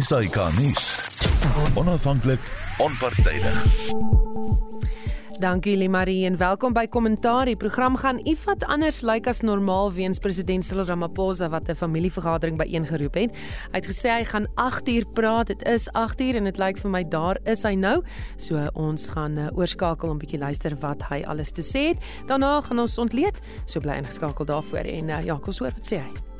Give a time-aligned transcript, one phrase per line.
[0.00, 1.20] SAK nuus.
[1.74, 2.40] Onafhanklik,
[2.78, 3.90] onpartydig.
[5.38, 7.44] Dankie Limarie en welkom by Kommentaar.
[7.50, 11.74] Die program gaan ietwat anders lyk like as normaal weens president Cyril Ramaphosa wat 'n
[11.74, 13.36] familievergadering byeengeroep het.
[13.72, 15.46] Hy het gesê hy gaan 8 uur praat.
[15.46, 18.02] Dit is 8 uur en dit lyk vir my daar is hy nou.
[18.36, 21.98] So ons gaan uh, oorskakel om bietjie luister wat hy alles te sê het.
[22.26, 23.38] Daarna gaan ons ontleed.
[23.66, 26.31] So bly ingeskakel daarvoor en uh, ja, kom ons hoor wat sê hy.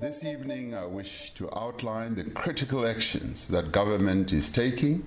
[0.00, 5.04] This evening, I wish to outline the critical actions that government is taking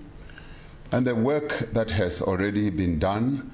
[0.92, 3.52] and the work that has already been done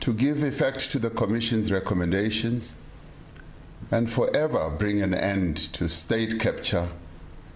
[0.00, 2.74] to give effect to the Commission's recommendations
[3.90, 6.88] and forever bring an end to state capture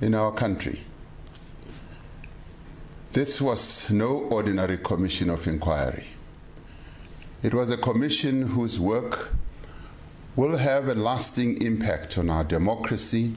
[0.00, 0.80] in our country.
[3.18, 6.04] This was no ordinary commission of inquiry.
[7.42, 9.30] It was a commission whose work
[10.36, 13.34] will have a lasting impact on our democracy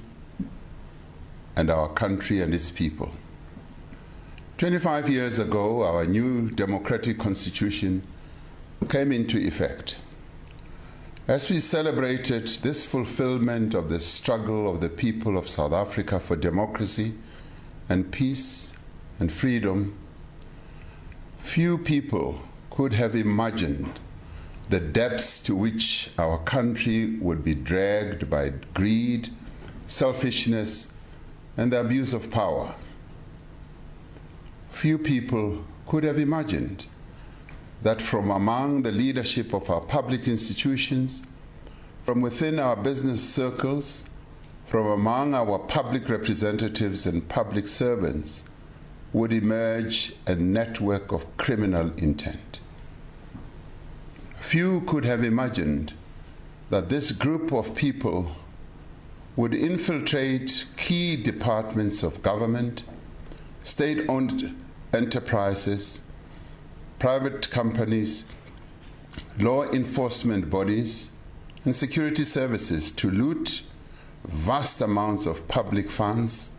[1.55, 3.09] and our country and its people.
[4.59, 8.03] 25 years ago, our new democratic constitution
[8.87, 9.97] came into effect.
[11.27, 16.35] As we celebrated this fulfillment of the struggle of the people of South Africa for
[16.35, 17.13] democracy
[17.89, 18.70] and peace
[19.21, 19.95] and freedom,
[21.37, 22.41] few people
[22.71, 23.99] could have imagined
[24.69, 29.29] the depths to which our country would be dragged by greed,
[29.85, 30.93] selfishness,
[31.55, 32.73] and the abuse of power.
[34.71, 36.87] Few people could have imagined
[37.83, 41.27] that from among the leadership of our public institutions,
[42.05, 44.09] from within our business circles,
[44.65, 48.45] from among our public representatives and public servants,
[49.13, 52.59] would emerge a network of criminal intent.
[54.39, 55.93] Few could have imagined
[56.69, 58.31] that this group of people
[59.35, 62.83] would infiltrate key departments of government,
[63.63, 64.55] state owned
[64.93, 66.03] enterprises,
[66.99, 68.25] private companies,
[69.39, 71.11] law enforcement bodies,
[71.65, 73.63] and security services to loot
[74.25, 76.51] vast amounts of public funds,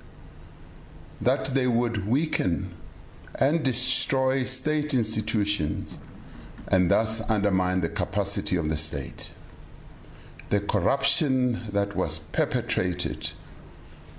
[1.22, 2.74] that they would weaken
[3.36, 6.00] and destroy state institutions
[6.68, 9.32] and thus undermine the capacity of the state.
[10.50, 13.30] The corruption that was perpetrated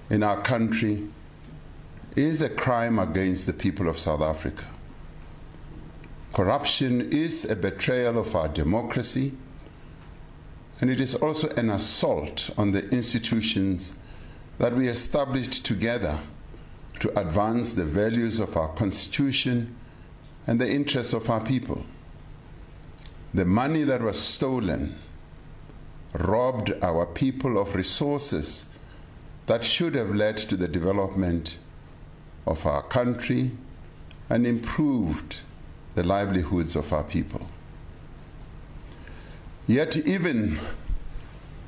[0.10, 1.10] in our country
[2.16, 4.64] is a crime against the people of South Africa.
[6.34, 9.34] Corruption is a betrayal of our democracy,
[10.80, 13.98] and it is also an assault on the institutions
[14.58, 16.20] that we established together
[17.00, 19.76] to advance the values of our Constitution
[20.48, 21.86] and the interests of our people.
[23.34, 24.96] The money that was stolen
[26.14, 28.70] robbed our people of resources
[29.48, 31.58] that should have led to the development
[32.46, 33.52] of our country
[34.30, 35.40] and improved
[35.96, 37.50] the livelihoods of our people.
[39.68, 40.60] Yet, even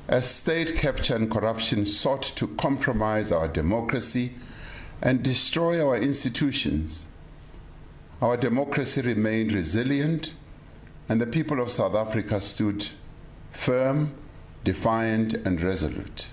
[0.08, 4.34] as state capture and corruption sought to compromise our democracy
[5.02, 7.06] and destroy our institutions,
[8.20, 10.32] our democracy remained resilient
[11.08, 12.88] and the people of South Africa stood
[13.52, 14.12] firm,
[14.64, 16.28] defiant, and resolute.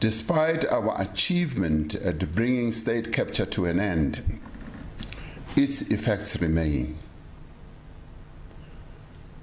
[0.00, 4.40] Despite our achievement at bringing state capture to an end,
[5.56, 6.98] its effects remain.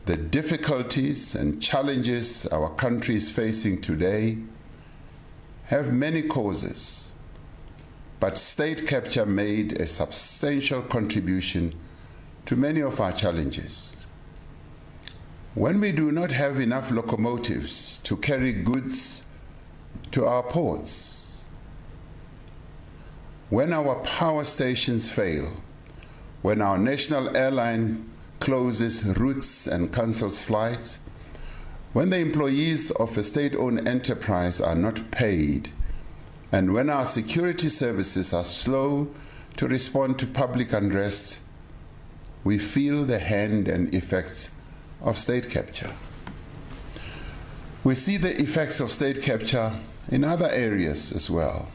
[0.06, 4.38] The difficulties and challenges our country is facing today
[5.66, 7.13] have many causes,
[8.24, 11.76] but state capture made a substantial contribution
[12.46, 13.98] to many of our challenges.
[15.56, 19.26] When we do not have enough locomotives to carry goods
[20.12, 21.44] to our ports,
[23.50, 25.58] when our power stations fail,
[26.44, 31.10] when our national airline closes routes and cancels flights,
[31.92, 35.74] when the employees of a state owned enterprise are not paid,
[36.54, 39.08] and when our security services are slow
[39.58, 41.40] to respond to public unrest,
[42.44, 44.56] we feel the hand and effects
[45.02, 45.92] of state capture.
[47.84, 49.74] We see the effects of state capture
[50.10, 51.70] in other areas as well.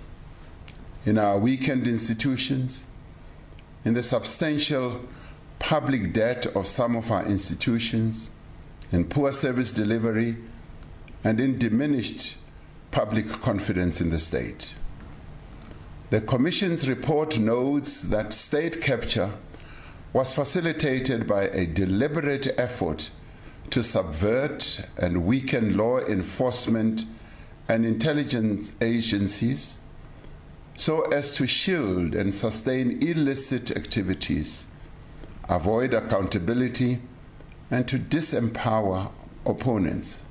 [1.05, 2.87] In our weakened institutions,
[3.85, 5.01] in the substantial
[5.59, 8.31] public debt of some of our institutions,
[8.93, 10.37] in poor service delivery,
[11.25, 12.39] and in diminished
[12.91, 14.75] public confidence in the state.
[16.11, 19.33] The Commission's report notes that state capture
[20.13, 23.11] was facilitated by a deliberate effort
[23.71, 27.05] to subvert and weaken law enforcement
[27.69, 29.81] and intelligence agencies
[30.77, 34.69] so as to shield and sustain illicit activities,
[35.49, 37.01] avoid accountability,
[37.71, 39.11] and to disempower
[39.45, 40.25] opponents.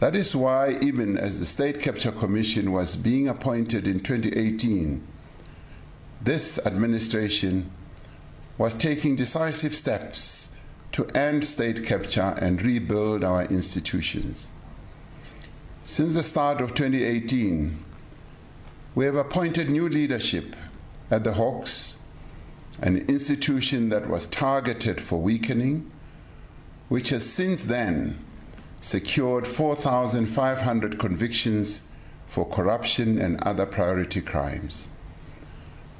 [0.00, 5.06] That is why, even as the State Capture Commission was being appointed in 2018,
[6.20, 7.70] this administration
[8.58, 10.56] was taking decisive steps
[10.92, 14.48] to end state capture and rebuild our institutions.
[15.84, 17.84] Since the start of 2018,
[18.94, 20.54] we have appointed new leadership
[21.10, 21.98] at the Hawks,
[22.80, 25.90] an institution that was targeted for weakening,
[26.88, 28.23] which has since then
[28.84, 31.88] secured 4,500 convictions
[32.26, 34.90] for corruption and other priority crimes.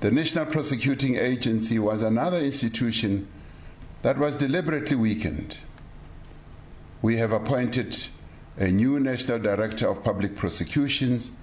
[0.00, 3.26] The National Prosecuting Agency was another institution
[4.02, 5.56] that was deliberately weakened.
[7.00, 8.06] We have appointed
[8.58, 11.34] a new National Director of Public Prosecutions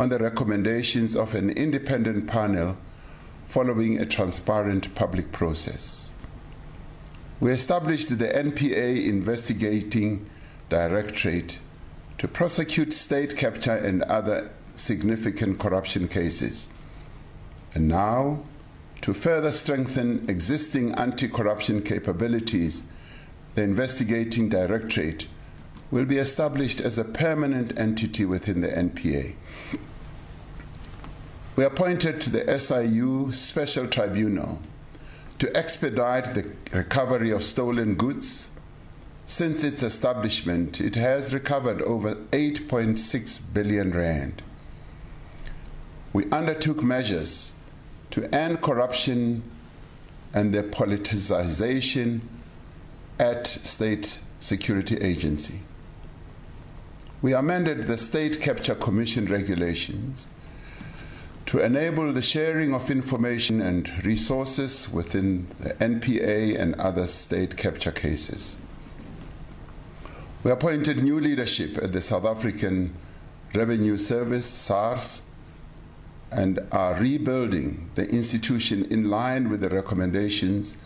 [0.00, 2.76] on the recommendations of an independent panel
[3.46, 6.12] following a transparent public process.
[7.38, 10.28] We established the NPA Investigating
[10.72, 11.58] Directorate
[12.16, 16.70] to prosecute state capture and other significant corruption cases.
[17.74, 18.44] And now,
[19.02, 22.84] to further strengthen existing anti corruption capabilities,
[23.54, 25.26] the Investigating Directorate
[25.90, 29.34] will be established as a permanent entity within the NPA.
[31.54, 34.62] We appointed to the SIU Special Tribunal
[35.38, 38.51] to expedite the recovery of stolen goods.
[39.26, 44.42] Since its establishment, it has recovered over 8.6 billion rand.
[46.12, 47.52] We undertook measures
[48.10, 49.42] to end corruption
[50.34, 52.20] and the politicization
[53.18, 55.60] at state security agency.
[57.22, 60.28] We amended the State Capture Commission regulations
[61.46, 67.92] to enable the sharing of information and resources within the NPA and other state capture
[67.92, 68.58] cases.
[70.44, 72.92] We appointed new leadership at the South African
[73.54, 75.30] Revenue Service, SARS,
[76.32, 80.76] and are rebuilding the institution in line with the recommendations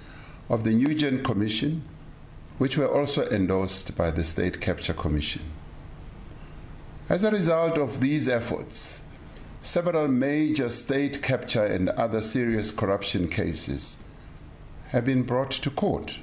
[0.50, 1.82] of the Nugent Commission,
[2.58, 5.42] which were also endorsed by the State Capture Commission.
[7.08, 9.04] As a result of these efforts,
[9.62, 14.02] several major state capture and other serious corruption cases
[14.88, 16.18] have been brought to court.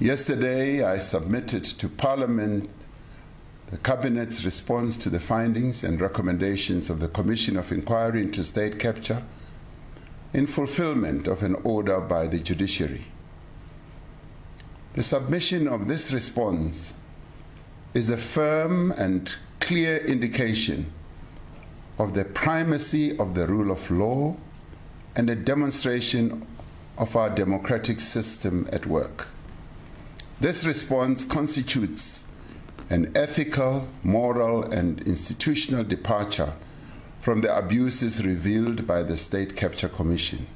[0.00, 2.68] Yesterday, I submitted to Parliament
[3.70, 8.80] the Cabinet's response to the findings and recommendations of the Commission of Inquiry into State
[8.80, 9.22] Capture
[10.32, 13.04] in fulfillment of an order by the judiciary.
[14.94, 16.96] The submission of this response
[17.94, 20.92] is a firm and clear indication
[22.00, 24.36] of the primacy of the rule of law
[25.14, 26.44] and a demonstration
[26.98, 29.28] of our democratic system at work.
[30.40, 32.30] This response constitutes
[32.90, 36.52] an ethical, moral, and institutional departure
[37.20, 40.46] from the abuses revealed by the State Capture Commission.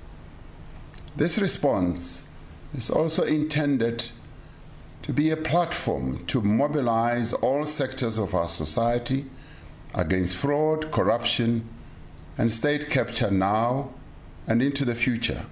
[1.17, 2.29] This response
[2.75, 4.11] is also intended
[5.03, 9.25] to be a platform to mobilize all sectors of our society
[9.95, 11.67] against fraud, corruption,
[12.37, 13.91] and state capture now
[14.47, 15.47] and into the future.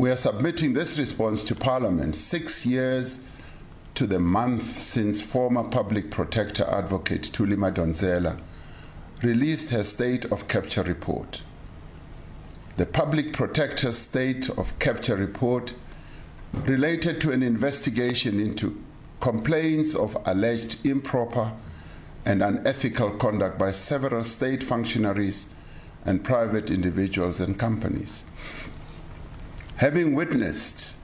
[0.00, 3.28] We are submitting this response to Parliament six years
[3.94, 8.40] to the month since former public protector advocate Thuli Madonsela
[9.22, 11.42] released her State of Capture report.
[12.78, 15.74] The public protector's State of Capture report
[16.54, 18.82] related to an investigation into
[19.20, 21.52] complaints of alleged improper
[22.24, 25.54] and unethical conduct by several state functionaries
[26.06, 28.24] and private individuals and companies.
[29.80, 30.94] Having witnessed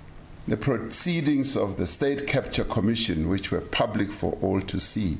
[0.46, 5.16] the proceedings of the State Capture Commission, which were public for all to see,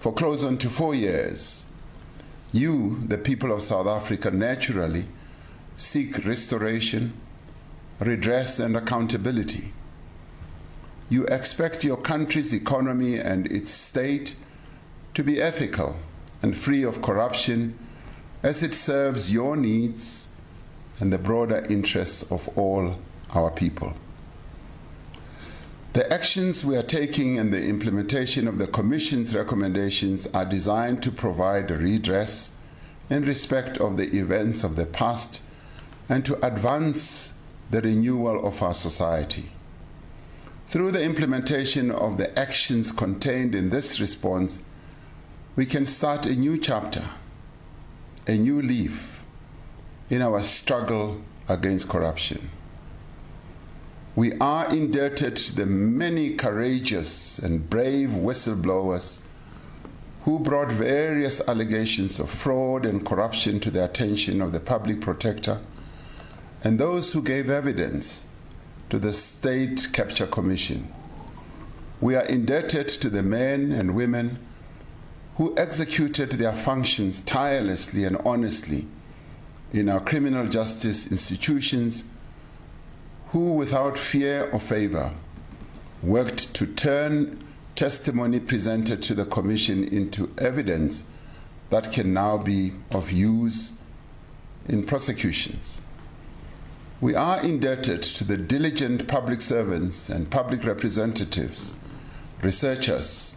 [0.00, 1.66] for close on to four years,
[2.52, 5.04] you, the people of South Africa, naturally
[5.76, 7.12] seek restoration,
[8.00, 9.72] redress, and accountability.
[11.08, 14.34] You expect your country's economy and its state
[15.14, 15.94] to be ethical
[16.42, 17.78] and free of corruption
[18.42, 20.32] as it serves your needs
[21.00, 22.96] and the broader interests of all
[23.34, 23.94] our people.
[25.92, 31.10] The actions we are taking and the implementation of the Commission's recommendations are designed to
[31.10, 32.56] provide redress
[33.08, 35.40] in respect of the events of the past
[36.08, 37.38] and to advance
[37.70, 39.50] the renewal of our society.
[40.68, 44.64] Through the implementation of the actions contained in this response,
[45.54, 47.02] we can start a new chapter,
[48.26, 49.15] a new leaf
[50.08, 52.50] in our struggle against corruption.
[54.14, 59.24] We are indebted to the many courageous and brave whistleblowers
[60.24, 65.60] who brought various allegations of fraud and corruption to the attention of the public protector
[66.64, 68.26] and those who gave evidence
[68.88, 70.92] to the State Capture Commission.
[72.00, 74.38] We are indebted to the men and women
[75.36, 78.86] who executed their functions tirelessly and honestly
[79.76, 82.10] in our criminal justice institutions
[83.28, 85.12] who, without fear or favor,
[86.02, 87.42] worked to turn
[87.74, 91.10] testimony presented to the Commission into evidence
[91.70, 93.80] that can now be of use
[94.68, 95.80] in prosecutions.
[97.00, 101.74] We are indebted to the diligent public servants and public representatives,
[102.40, 103.36] researchers,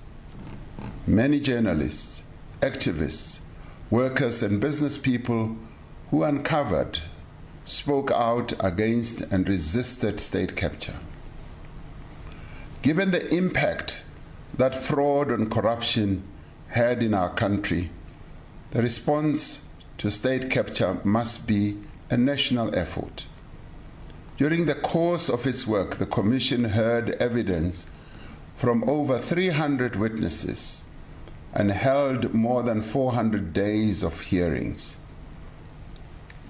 [1.05, 2.23] many journalists,
[2.61, 3.41] activists,
[3.89, 5.57] workers, and business people
[6.09, 6.99] who uncovered
[7.65, 10.95] spoke out against and resisted state capture.
[12.81, 14.01] Given the impact
[14.57, 16.23] that fraud and corruption
[16.69, 17.91] had in our country,
[18.71, 21.77] the response to state capture must be
[22.09, 23.25] a national effort.
[24.37, 27.85] During the course of its work, the Commission heard evidence
[28.55, 30.85] from over 300 witnesses
[31.53, 34.97] and held more than 400 days of hearings.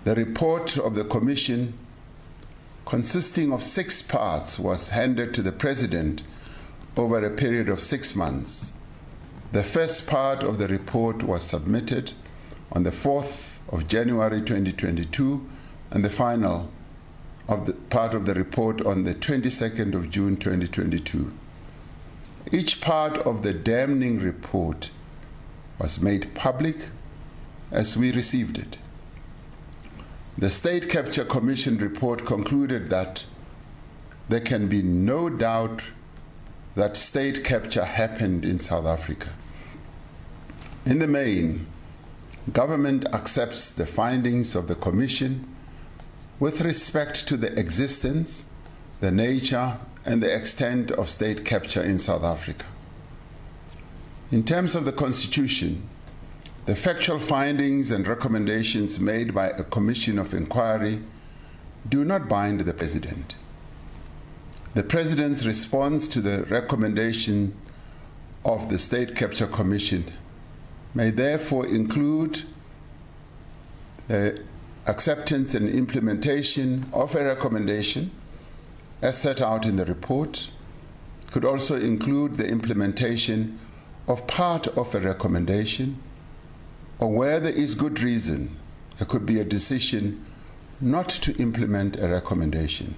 [0.05, 1.73] The report of the Commission,
[2.85, 6.23] consisting of six parts, was handed to the President
[6.95, 8.73] over a period of six months.
[9.51, 12.13] The first part of the report was submitted
[12.71, 15.47] on the 4th of January 2022,
[15.91, 16.71] and the final
[17.47, 21.33] of the part of the report on the 22nd of June 2022.
[22.51, 24.91] Each part of the damning report
[25.79, 26.87] was made public
[27.71, 28.77] as we received it.
[30.39, 33.25] The State Capture Commission report concluded that
[34.29, 35.81] there can be no doubt
[36.75, 39.31] that state capture happened in South Africa.
[40.85, 41.67] In the main,
[42.53, 45.45] government accepts the findings of the Commission
[46.39, 48.45] with respect to the existence,
[49.01, 52.65] the nature, and the extent of state capture in South Africa.
[54.31, 55.83] In terms of the Constitution,
[56.69, 61.01] the factual findings and recommendations made by a commission of inquiry
[61.89, 63.33] do not bind the President.
[64.75, 67.55] The President's response to the recommendation
[68.45, 70.13] of the State Capture Commission
[70.93, 72.43] may therefore include
[74.07, 74.39] the
[74.85, 78.11] acceptance and implementation of a recommendation
[79.01, 80.51] as set out in the report,
[81.31, 83.57] could also include the implementation
[84.07, 85.99] of part of a recommendation
[86.99, 88.57] or where there is good reason,
[88.97, 90.23] there could be a decision
[90.81, 92.95] not to implement a recommendation.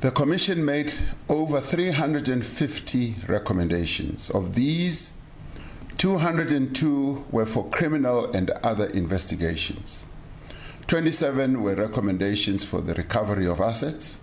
[0.00, 0.92] The Commission made
[1.28, 4.30] over 350 recommendations.
[4.30, 5.20] Of these,
[5.98, 10.06] 202 were for criminal and other investigations.
[10.86, 14.20] 27 were recommendations for the recovery of assets.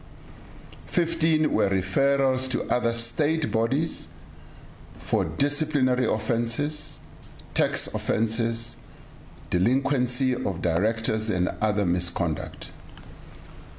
[0.87, 4.13] 15 were referrals to other state bodies
[4.97, 7.01] for disciplinary offenses
[7.55, 8.81] tax offences,
[9.49, 12.69] delinquency of directors, and other misconduct.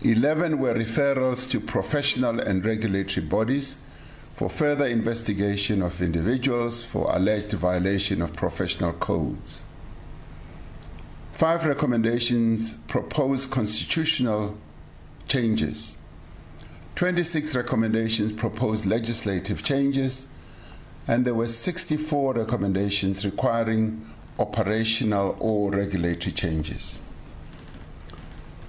[0.03, 3.83] 11 were referrals to professional and regulatory bodies
[4.35, 9.65] for further investigation of individuals for alleged violation of professional codes.
[11.33, 14.57] Five recommendations propose constitutional
[15.29, 15.99] changes.
[16.95, 20.33] 26 recommendations propose legislative changes
[21.09, 24.05] and there were 64 recommendations requiring
[24.39, 27.01] operational or regulatory changes.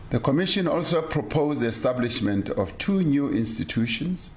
[0.10, 4.32] The Commission also proposed the establishment of two new institutions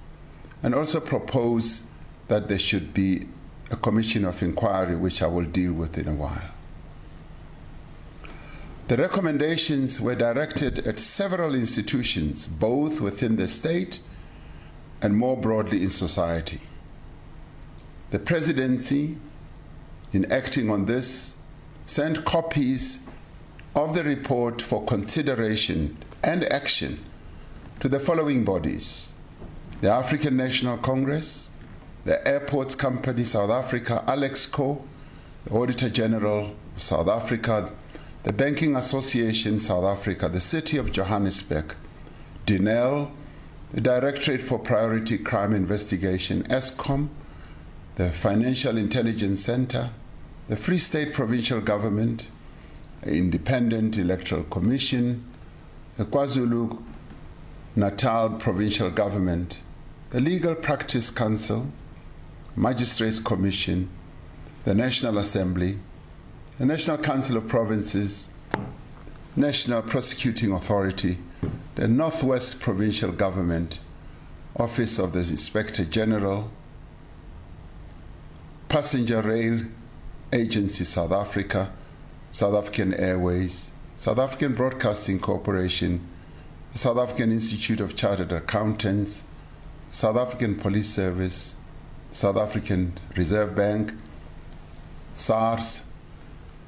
[0.62, 1.88] and also proposed
[2.28, 3.28] that there should be
[3.70, 6.50] a commission of inquiry, which I will deal with in a while.
[8.88, 14.00] The recommendations were directed at several institutions, both within the state
[15.00, 16.60] and more broadly in society.
[18.10, 19.16] The presidency,
[20.12, 21.40] in acting on this,
[21.84, 23.08] sent copies
[23.76, 27.04] of the report for consideration and action
[27.78, 29.12] to the following bodies.
[29.80, 31.50] The African National Congress,
[32.04, 34.82] the Airports Company South Africa, Alexkor,
[35.44, 37.72] the Auditor General of South Africa,
[38.24, 41.74] the Banking Association South Africa, the City of Johannesburg,
[42.44, 43.12] Denel,
[43.72, 47.08] the Directorate for Priority Crime Investigation, Eskom,
[48.00, 49.90] the Financial Intelligence Center,
[50.48, 52.28] the Free State Provincial Government,
[53.04, 55.22] Independent Electoral Commission,
[55.98, 56.82] the KwaZulu
[57.76, 59.58] Natal Provincial Government,
[60.08, 61.66] the Legal Practice Council,
[62.56, 63.90] Magistrates Commission,
[64.64, 65.78] the National Assembly,
[66.58, 68.32] the National Council of Provinces,
[69.36, 71.18] National Prosecuting Authority,
[71.74, 73.78] the Northwest Provincial Government,
[74.56, 76.50] Office of the Inspector General,
[78.70, 79.64] Passenger Rail
[80.32, 81.72] Agency South Africa,
[82.30, 86.06] South African Airways, South African Broadcasting Corporation,
[86.72, 89.24] South African Institute of Chartered Accountants,
[89.90, 91.56] South African Police Service,
[92.12, 93.92] South African Reserve Bank,
[95.16, 95.88] SARS,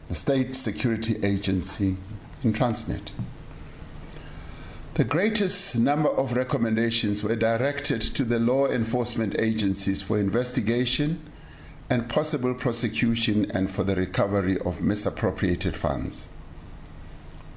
[0.08, 1.96] the State Security Agency,
[2.42, 3.12] and Transnet.
[4.94, 11.28] The greatest number of recommendations were directed to the law enforcement agencies for investigation
[11.92, 16.30] and possible prosecution and for the recovery of misappropriated funds.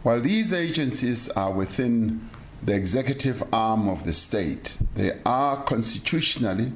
[0.03, 2.29] While these agencies are within
[2.61, 6.73] the executive arm of the state, they are constitutionally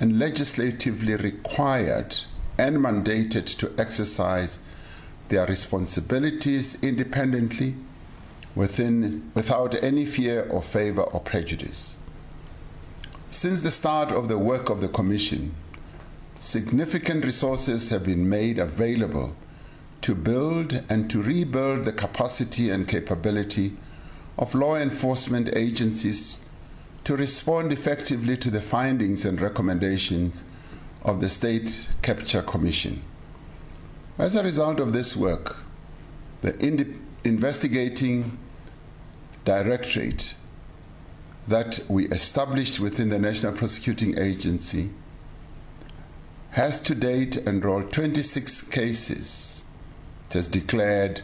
[0.00, 2.16] and legislatively required
[2.56, 4.60] and mandated to exercise
[5.28, 7.74] their responsibilities independently
[8.54, 11.98] within, without any fear or favor or prejudice.
[13.30, 15.54] Since the start of the work of the Commission,
[16.44, 19.34] significant resources have been made available
[20.02, 23.72] to build and to rebuild the capacity and capability
[24.36, 26.44] of law enforcement agencies
[27.02, 30.44] to respond effectively to the findings and recommendations
[31.02, 33.02] of the State Capture Commission.
[34.18, 35.56] As a result of this work,
[36.42, 36.54] the
[37.24, 38.36] investigating
[39.46, 40.34] directorate
[41.48, 44.90] that we established within the National Prosecuting Agency
[46.54, 49.64] has to date enrolled 26 cases.
[50.28, 51.22] It has declared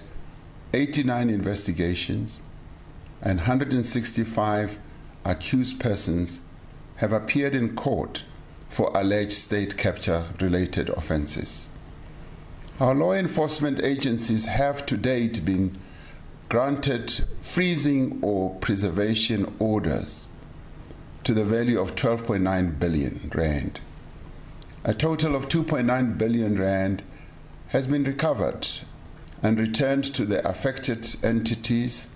[0.75, 2.41] 89 investigations
[3.23, 4.81] and 165
[5.25, 6.49] accused persons
[6.97, 8.25] have appeared in court
[8.69, 11.69] for alleged state capture related offenses.
[12.81, 15.79] Our law enforcement agencies have to date been
[16.49, 20.29] granted freezing or preservation orders
[21.23, 23.79] to the value of 12.9 billion rand.
[24.85, 27.03] A total of 2.9 billion rand
[27.69, 28.67] has been recovered
[29.43, 32.09] and returned to the affected entities,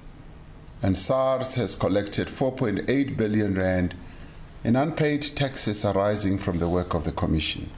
[0.82, 3.94] and SARS has collected 4.8 billion rand
[4.62, 7.70] in unpaid taxes arising from the work of the Commission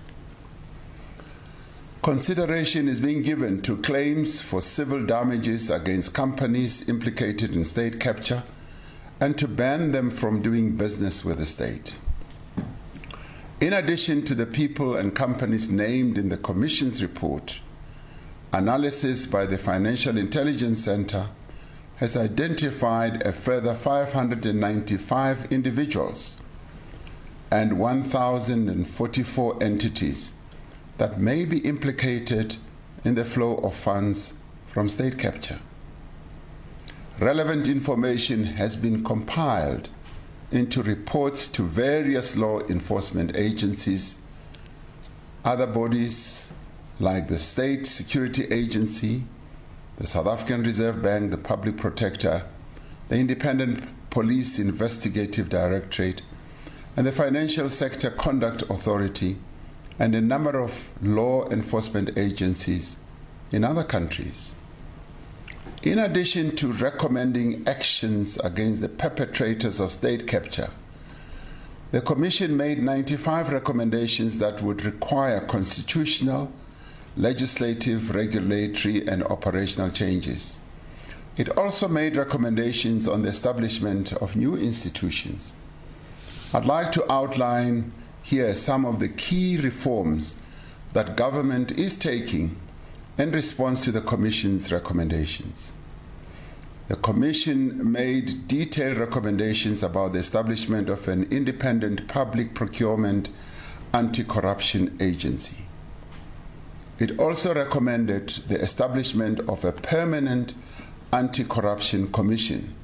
[2.06, 8.44] consideration is being given to claims for civil damages against companies implicated in state capture
[9.18, 11.98] and to ban them from doing business with the state.
[13.58, 17.60] In addition to the people and companies named in the Commission's report,
[18.52, 21.30] analysis by the Financial Intelligence Center
[21.96, 26.36] has identified a further 595 individuals
[27.50, 30.36] and 1,044 entities
[30.98, 32.56] that may be implicated
[33.04, 34.34] in the flow of funds
[34.66, 35.60] from state capture.
[37.18, 39.88] Relevant information has been compiled
[40.56, 44.22] into reports to various law enforcement agencies,
[45.44, 46.52] other bodies
[46.98, 49.24] like the State Security Agency,
[49.98, 52.44] the South African Reserve Bank, the Public Protector,
[53.08, 56.22] the Independent Police Investigative Directorate,
[56.96, 59.36] and the Financial Sector Conduct Authority
[59.98, 62.98] and a number of law enforcement agencies
[63.52, 64.55] in other countries.
[65.86, 70.70] In addition to recommending actions against the perpetrators of state capture,
[71.92, 76.50] the Commission made 95 recommendations that would require constitutional,
[77.16, 80.58] legislative, regulatory, and operational changes.
[81.36, 85.54] It also made recommendations on the establishment of new institutions.
[86.52, 87.92] I'd like to outline
[88.24, 90.42] here some of the key reforms
[90.94, 92.56] that government is taking
[93.18, 95.72] in response to the Commission's recommendations.
[96.88, 103.28] The Commission made detailed recommendations about the establishment of an independent public procurement
[103.92, 105.64] anti corruption agency.
[106.98, 110.54] It also recommended the establishment of a permanent
[111.12, 112.74] anti corruption commission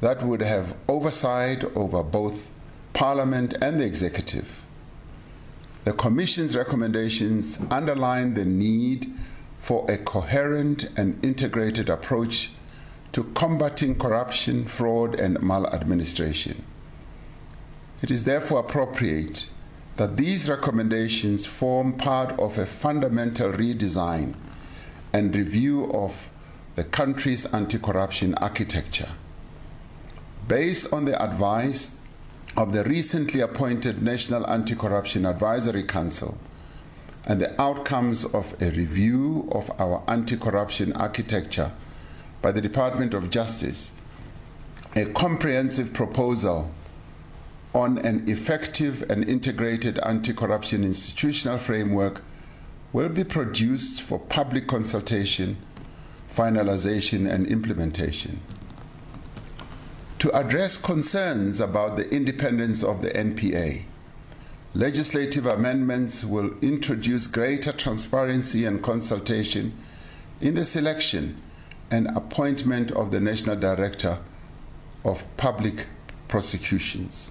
[0.00, 2.50] that would have oversight over both
[2.92, 4.62] Parliament and the executive
[5.84, 9.12] the Commission's recommendations underline the need
[9.58, 12.52] for a coherent and integrated approach
[13.12, 16.64] to combating corruption, fraud, and maladministration.
[18.02, 19.48] It is therefore appropriate
[19.96, 24.34] that these recommendations form part of a fundamental redesign
[25.12, 26.30] and review of
[26.74, 29.10] the country's anti corruption architecture.
[30.48, 31.98] Based on the advice
[32.56, 36.38] of the recently appointed National Anti Corruption Advisory Council
[37.26, 41.72] and the outcomes of a review of our anti corruption architecture
[42.42, 43.92] by the Department of Justice,
[44.96, 46.70] a comprehensive proposal
[47.72, 52.22] on an effective and integrated anti corruption institutional framework
[52.92, 55.56] will be produced for public consultation,
[56.34, 58.40] finalization, and implementation.
[60.18, 63.84] To address concerns about the independence of the NPA,
[64.74, 69.72] legislative amendments will introduce greater transparency and consultation
[70.40, 71.40] in the selection
[71.92, 74.18] and appointment of the National Director
[75.04, 75.86] of Public
[76.26, 77.30] Prosecutions.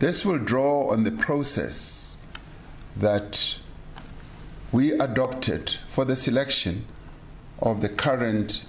[0.00, 2.18] This will draw on the process
[2.96, 3.58] that
[4.72, 6.84] we adopted for the selection
[7.60, 8.64] of the current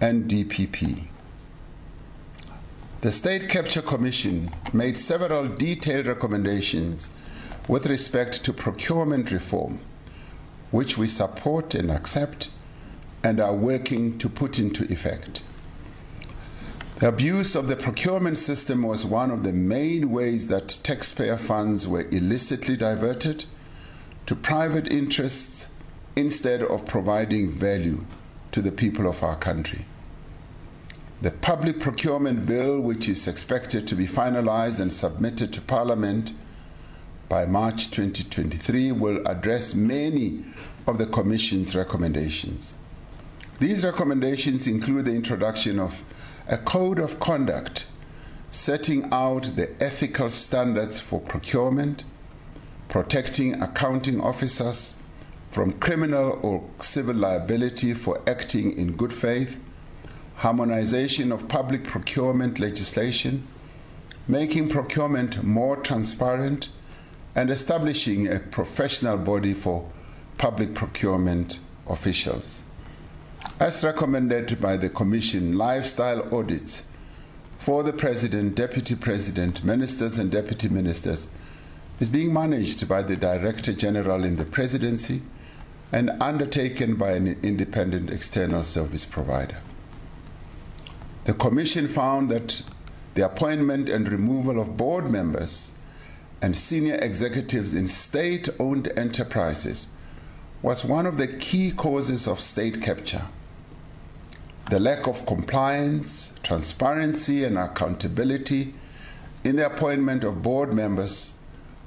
[0.00, 1.06] NDPP.
[3.00, 7.08] The State Capture Commission made several detailed recommendations
[7.68, 9.78] with respect to procurement reform,
[10.72, 12.50] which we support and accept
[13.24, 15.42] and are working to put into effect.
[17.00, 21.88] The abuse of the procurement system was one of the main ways that taxpayer funds
[21.88, 23.46] were illicitly diverted
[24.26, 25.74] to private interests
[26.14, 28.04] instead of providing value
[28.52, 29.86] to the people of our country.
[31.20, 36.32] The public procurement bill, which is expected to be finalized and submitted to Parliament
[37.28, 40.44] by March 2023, will address many
[40.86, 42.74] of the Commission's recommendations.
[43.60, 46.02] These recommendations include the introduction of
[46.48, 47.86] a code of conduct
[48.50, 52.02] setting out the ethical standards for procurement,
[52.88, 55.00] protecting accounting officers
[55.52, 59.60] from criminal or civil liability for acting in good faith,
[60.36, 63.46] harmonization of public procurement legislation,
[64.26, 66.70] making procurement more transparent,
[67.36, 69.88] and establishing a professional body for
[70.38, 72.64] public procurement officials.
[73.60, 76.88] As recommended by the Commission, lifestyle audits
[77.58, 81.28] for the President, Deputy President, Ministers, and Deputy Ministers
[82.00, 85.22] is being managed by the Director General in the Presidency
[85.92, 89.58] and undertaken by an independent external service provider.
[91.24, 92.62] The Commission found that
[93.14, 95.74] the appointment and removal of board members
[96.42, 99.93] and senior executives in state owned enterprises
[100.64, 103.26] was one of the key causes of state capture
[104.70, 108.72] the lack of compliance, transparency, and accountability
[109.44, 111.38] in the appointment of board members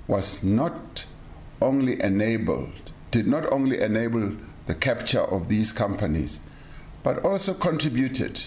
[0.07, 1.07] was not
[1.59, 4.33] only enabled, did not only enable
[4.67, 6.41] the capture of these companies,
[7.01, 8.45] but also contributed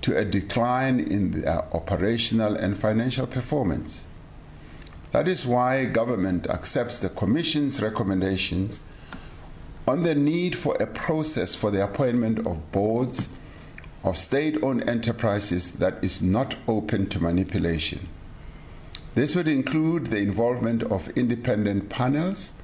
[0.00, 4.08] to a decline in their operational and financial performance.
[5.12, 8.82] That is why government accepts the Commission's recommendations
[9.86, 13.36] on the need for a process for the appointment of boards
[14.02, 18.08] of state owned enterprises that is not open to manipulation.
[19.14, 22.54] This would include the involvement of independent panels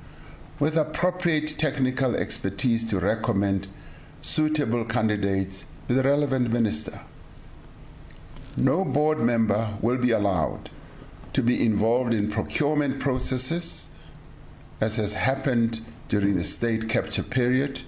[0.59, 3.69] with appropriate technical expertise to recommend
[4.21, 7.01] suitable candidates to the relevant minister.
[8.57, 10.69] No board member will be allowed
[11.33, 13.91] to be involved in procurement processes,
[14.81, 17.83] as has happened during the state capture period,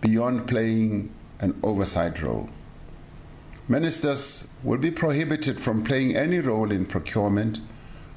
[0.00, 2.50] beyond playing an oversight role.
[3.68, 7.60] Ministers will be prohibited from playing any role in procurement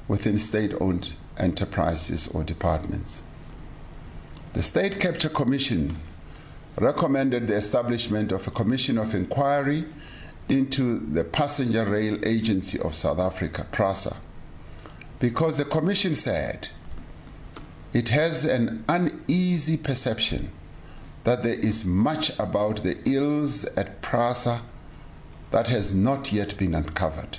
[0.08, 3.22] within state owned enterprises or departments.
[4.54, 5.96] The State Capture Commission
[6.76, 9.84] recommended the establishment of a commission of inquiry
[10.48, 14.16] into the Passenger Rail Agency of South Africa, PRASA,
[15.20, 16.68] because the commission said
[17.94, 20.50] it has an uneasy perception
[21.22, 24.60] that there is much about the ills at Prasa
[25.52, 27.38] that has not yet been uncovered.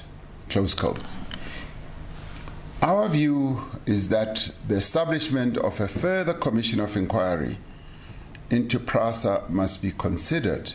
[0.50, 1.18] Close quotes.
[2.82, 7.58] Our view is that the establishment of a further commission of inquiry
[8.50, 10.74] into PRASA must be considered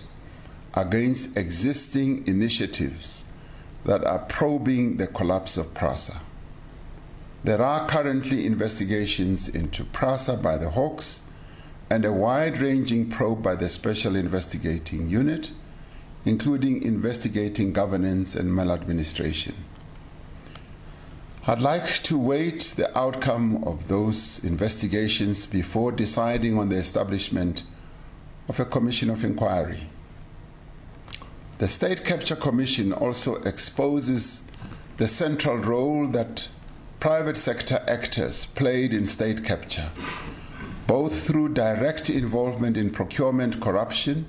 [0.75, 3.25] against existing initiatives
[3.85, 6.21] that are probing the collapse of PRASA.
[7.43, 11.23] There are currently investigations into PRASA by the Hawks
[11.89, 15.51] and a wide ranging probe by the Special Investigating Unit,
[16.27, 19.55] including investigating governance and maladministration.
[21.47, 27.63] I'd like to wait the outcome of those investigations before deciding on the establishment
[28.49, 29.81] of a commission of inquiry.
[31.57, 34.51] The State Capture Commission also exposes
[34.99, 36.49] the central role that
[37.01, 39.91] private sector actors played in state capture,
[40.87, 44.29] both through direct involvement in procurement corruption,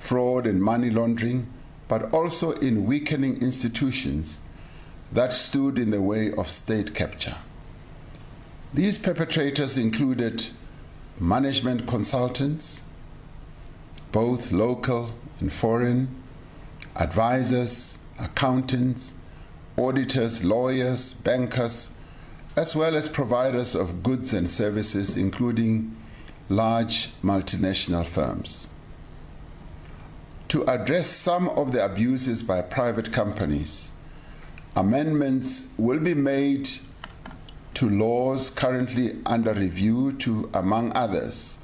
[0.00, 1.46] fraud, and money laundering,
[1.86, 4.40] but also in weakening institutions
[5.12, 7.36] that stood in the way of state capture.
[8.74, 10.48] These perpetrators included
[11.20, 12.82] management consultants,
[14.10, 16.08] both local and foreign,
[16.96, 19.14] advisors, accountants,
[19.78, 21.97] auditors, lawyers, bankers,
[22.56, 25.96] as well as providers of goods and services, including
[26.48, 28.68] large multinational firms.
[30.48, 33.92] To address some of the abuses by private companies,
[34.74, 36.68] amendments will be made
[37.74, 41.58] to laws currently under review to, among others,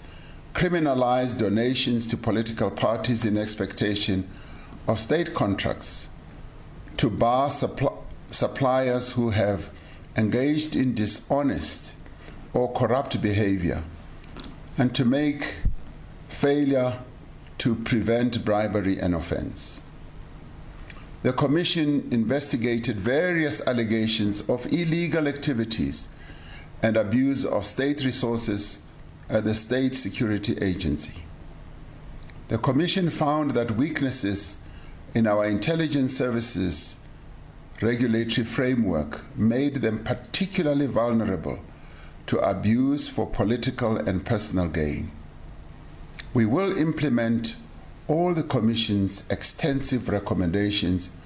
[0.53, 4.29] criminalize donations to political parties in expectation
[4.87, 6.11] of state contracts,
[6.97, 7.97] to bar suppl-
[8.29, 9.70] suppliers who have
[10.16, 11.94] engaged in dishonest
[12.53, 13.83] or corrupt behavior,
[14.79, 15.57] and to make
[16.29, 16.98] failure
[17.59, 19.83] to prevent bribery an offense
[21.24, 26.14] the Commission investigated various allegations of illegal activities
[26.83, 28.87] and abuse of state resources
[29.31, 31.22] at the State Security Agency.
[32.48, 34.66] The Commission found that weaknesses
[35.14, 37.00] in our intelligence services
[37.81, 41.59] regulatory framework made them particularly vulnerable
[42.27, 45.11] to abuse for political and personal gain.
[46.33, 47.57] We will implement
[48.09, 51.17] all the Commission's extensive recommendations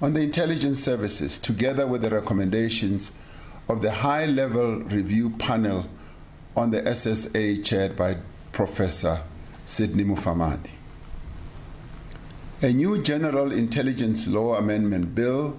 [0.00, 3.12] on the intelligence services, together with the recommendations
[3.68, 5.86] of the high level review panel
[6.56, 8.16] on the SSA chaired by
[8.52, 9.22] Professor
[9.64, 10.70] Sydney Mufamadi.
[12.60, 15.58] A new General Intelligence Law Amendment Bill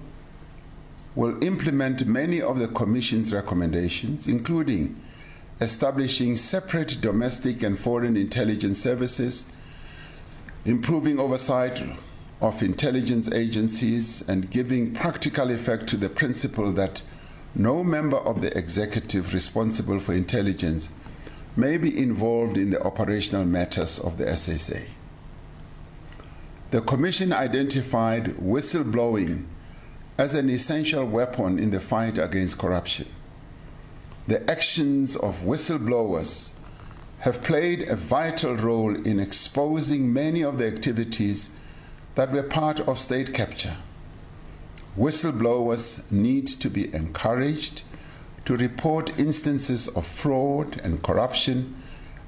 [1.15, 4.99] will implement many of the Commission's recommendations, including
[5.61, 9.51] establishing separate domestic and foreign intelligence services
[10.65, 11.83] improving oversight
[12.41, 17.01] of intelligence agencies, and giving practical effect to the principle that
[17.55, 20.91] no member of the executive responsible for intelligence
[21.55, 24.89] may be involved in the operational matters of the SSA.
[26.71, 29.45] The Commission identified whistleblowing
[30.17, 33.07] as an essential weapon in the fight against corruption.
[34.27, 36.53] The actions of whistleblowers
[37.19, 41.57] have played a vital role in exposing many of the activities
[42.15, 43.77] that were part of state capture.
[44.97, 47.83] Whistleblowers need to be encouraged
[48.45, 51.75] to report instances of fraud and corruption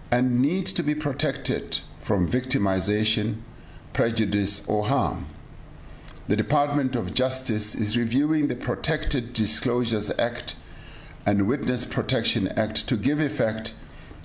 [0.09, 3.41] and need to be protected from victimization,
[3.93, 5.27] prejudice, or harm.
[6.27, 10.55] The Department of Justice is reviewing the Protected Disclosures Act
[11.23, 13.75] and Witness Protection Act to give effect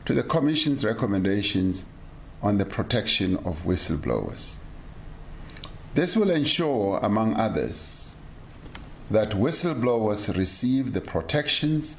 [0.06, 1.84] to the Commission's recommendations
[2.42, 4.56] on the protection of whistleblowers.
[5.92, 8.16] This will ensure, among others,
[9.10, 11.98] that whistleblowers receive the protections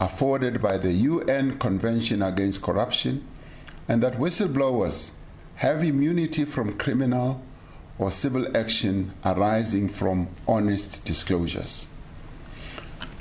[0.00, 3.22] afforded by the UN Convention Against Corruption
[3.86, 5.16] and that whistleblowers
[5.56, 7.42] have immunity from criminal
[7.98, 11.88] or civil action arising from honest disclosures.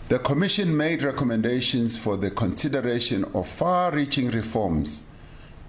[0.07, 5.03] The Commission made recommendations for the consideration of far reaching reforms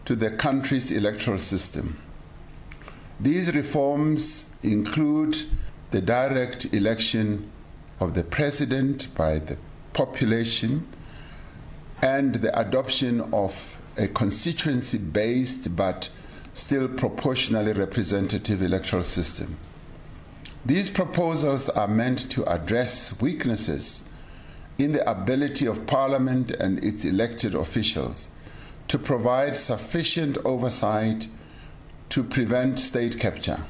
[0.05, 1.99] to the country's electoral system.
[3.19, 5.39] These reforms include
[5.91, 7.51] the direct election
[7.99, 9.57] of the president by the
[9.95, 10.87] population
[12.03, 16.11] and the adoption of a constituency based but
[16.57, 19.59] still proportionally representative electoral system.
[20.65, 24.09] These proposals are meant to address weaknesses
[24.79, 28.31] in the ability of Parliament and its elected officials
[28.89, 31.29] to provide sufficient oversight
[32.09, 33.61] to prevent state capture.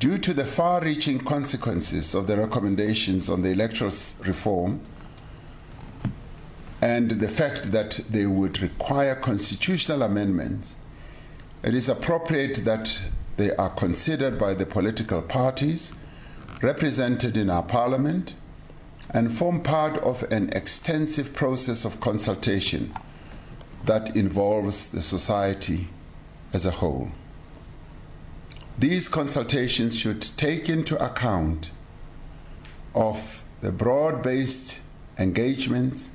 [0.00, 3.92] Due to the far reaching consequences of the recommendations on the electoral
[4.26, 4.80] reform
[6.82, 10.74] and the fact that they would require constitutional amendments,
[11.64, 13.00] it is appropriate that
[13.36, 15.94] they are considered by the political parties
[16.60, 18.34] represented in our parliament
[19.10, 22.92] and form part of an extensive process of consultation
[23.86, 25.88] that involves the society
[26.52, 27.10] as a whole.
[28.78, 31.70] These consultations should take into account
[32.94, 34.82] of the broad-based
[35.18, 36.10] engagement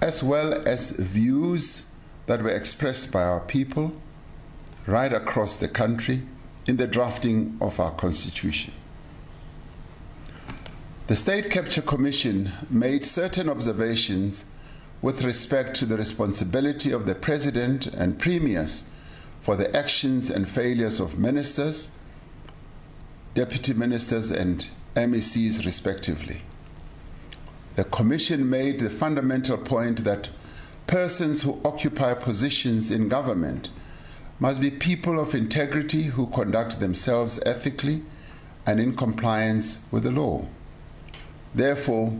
[0.00, 1.90] as well as views
[2.26, 3.92] that were expressed by our people
[4.86, 6.22] right across the country
[6.66, 8.72] in the drafting of our constitution.
[11.08, 14.46] The State Capture Commission made certain observations
[15.02, 18.88] with respect to the responsibility of the President and Premiers
[19.40, 21.90] for the actions and failures of ministers,
[23.34, 26.42] deputy ministers, and MECs, respectively.
[27.74, 30.28] The Commission made the fundamental point that
[30.86, 33.70] persons who occupy positions in government
[34.42, 38.02] must be people of integrity who conduct themselves ethically
[38.66, 40.44] and in compliance with the law.
[41.54, 42.18] Therefore,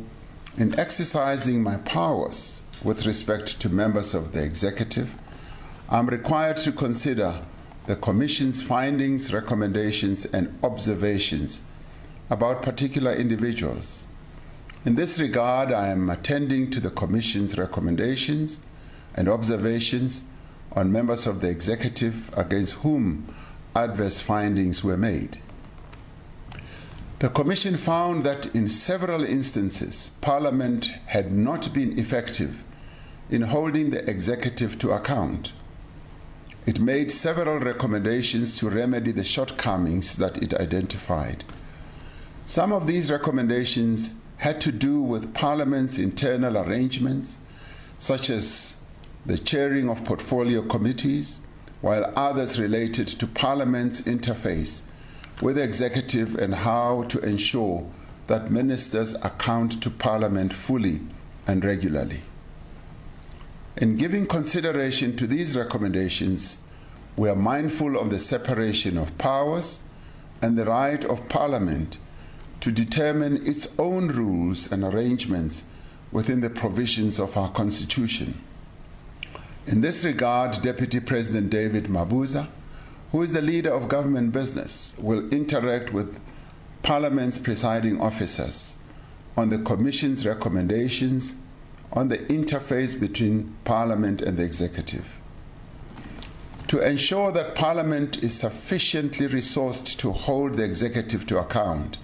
[0.56, 5.16] in exercising my powers with respect to members of the executive,
[5.90, 7.40] I'm required to consider
[7.88, 11.62] the Commission's findings, recommendations, and observations
[12.30, 14.06] about particular individuals.
[14.84, 18.60] In this regard, I am attending to the Commission's recommendations
[19.16, 20.28] and observations
[20.74, 23.26] on members of the executive against whom
[23.74, 25.38] adverse findings were made.
[27.18, 32.64] The Commission found that in several instances, Parliament had not been effective
[33.30, 35.52] in holding the executive to account.
[36.66, 41.44] It made several recommendations to remedy the shortcomings that it identified.
[42.46, 47.38] Some of these recommendations had to do with Parliament's internal arrangements,
[47.98, 48.81] such as
[49.24, 51.42] the chairing of portfolio committees,
[51.80, 54.88] while others related to Parliament's interface
[55.40, 57.88] with the executive and how to ensure
[58.26, 61.00] that ministers account to Parliament fully
[61.46, 62.20] and regularly.
[63.76, 66.62] In giving consideration to these recommendations,
[67.16, 69.84] we are mindful of the separation of powers
[70.40, 71.98] and the right of Parliament
[72.60, 75.64] to determine its own rules and arrangements
[76.12, 78.40] within the provisions of our Constitution.
[79.64, 82.48] In this regard, Deputy President David Mabuza,
[83.12, 86.18] who is the leader of government business, will interact with
[86.82, 88.78] Parliament's presiding officers
[89.36, 91.36] on the Commission's recommendations
[91.92, 95.14] on the interface between Parliament and the Executive.
[96.66, 101.98] To ensure that Parliament is sufficiently resourced to hold the Executive to account,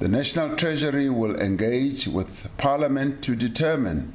[0.00, 4.12] the National Treasury will engage with Parliament to determine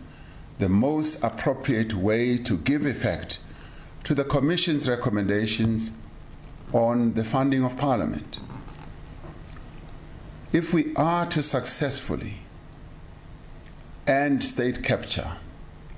[0.60, 3.39] the most appropriate way to give effect
[4.04, 5.93] to the Commission's recommendations
[6.74, 8.39] on the funding of Parliament.
[10.52, 12.39] If we are to successfully
[14.06, 15.38] end state capture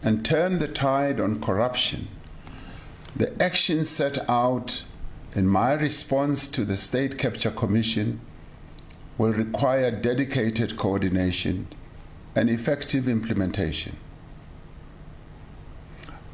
[0.03, 2.07] and turn the tide on corruption,
[3.15, 4.83] the actions set out
[5.35, 8.19] in my response to the State Capture Commission
[9.17, 11.67] will require dedicated coordination
[12.35, 13.95] and effective implementation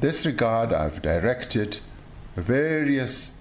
[0.00, 1.80] this regard, I've directed
[2.36, 3.40] various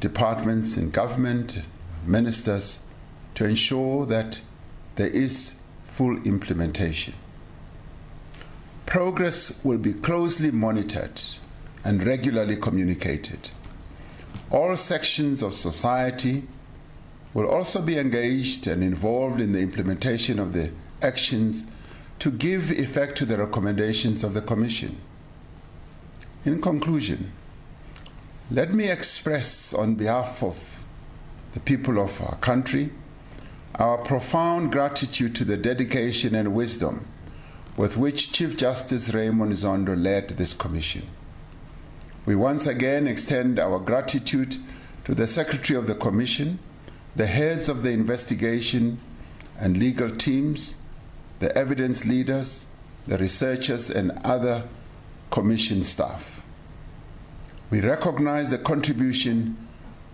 [0.00, 1.62] departments in government,
[2.06, 2.84] ministers,
[3.34, 4.40] to ensure that
[4.96, 7.14] there is full implementation.
[8.86, 11.20] Progress will be closely monitored
[11.84, 13.50] and regularly communicated.
[14.50, 16.44] All sections of society
[17.32, 20.70] will also be engaged and involved in the implementation of the
[21.02, 21.64] actions
[22.20, 24.98] to give effect to the recommendations of the Commission.
[26.44, 27.32] In conclusion,
[28.50, 30.84] let me express on behalf of
[31.54, 32.90] the people of our country
[33.76, 37.08] our profound gratitude to the dedication and wisdom
[37.78, 41.06] with which Chief Justice Raymond Zondo led this commission.
[42.26, 44.56] We once again extend our gratitude
[45.06, 46.58] to the Secretary of the Commission,
[47.16, 49.00] the heads of the investigation
[49.58, 50.82] and legal teams,
[51.38, 52.66] the evidence leaders,
[53.04, 54.64] the researchers, and other
[55.30, 56.33] Commission staff.
[57.74, 59.56] We recognize the contribution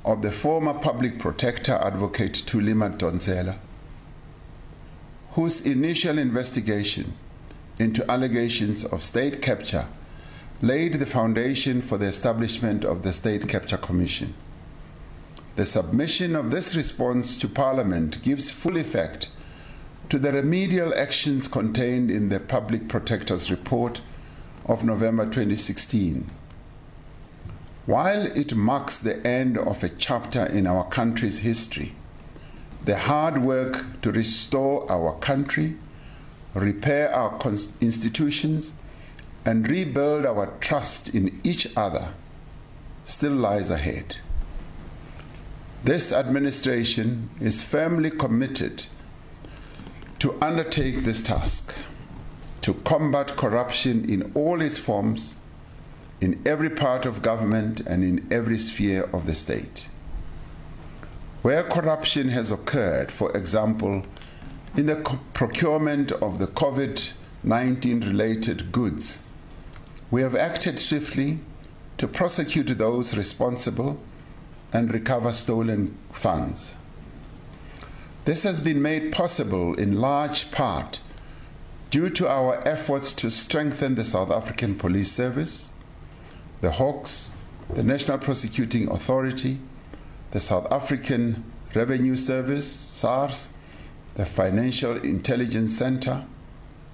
[0.02, 3.56] of the former public protector advocate Thuli Madonsela,
[5.32, 7.12] whose initial investigation
[7.78, 9.88] into allegations of state capture
[10.62, 14.32] laid the foundation for the establishment of the State Capture Commission.
[15.56, 19.28] The submission of this response to Parliament gives full effect
[20.08, 24.00] to the remedial actions contained in the Public Protector's report
[24.64, 26.30] of November 2016.
[27.87, 31.95] While it marks the end of a chapter in our country's history,
[32.85, 35.76] the hard work to restore our country,
[36.55, 37.39] repair our
[37.81, 38.74] institutions,
[39.45, 42.14] and rebuild our trust in each other
[43.07, 44.16] still lies ahead.
[45.83, 48.87] This administration is firmly committed
[50.18, 51.74] to undertake this task
[52.61, 55.39] to combat corruption in all its forms,
[56.20, 59.88] in every part of government, and in every sphere of the state.
[61.42, 64.04] Where corruption has occurred, for example,
[64.76, 67.12] in the procurement of the COVID
[67.42, 69.24] 19 related goods,
[70.10, 71.38] we have acted swiftly
[71.96, 73.98] to prosecute those responsible
[74.72, 76.76] and recover stolen funds.
[78.26, 81.00] This has been made possible in large part
[81.90, 85.72] due to our efforts to strengthen the South African Police Service,
[86.61, 87.36] the Hawks,
[87.74, 89.58] the National Prosecuting Authority,
[90.32, 91.44] the South African
[91.74, 93.54] Revenue Service, SARS,
[94.14, 96.24] the Financial Intelligence Center,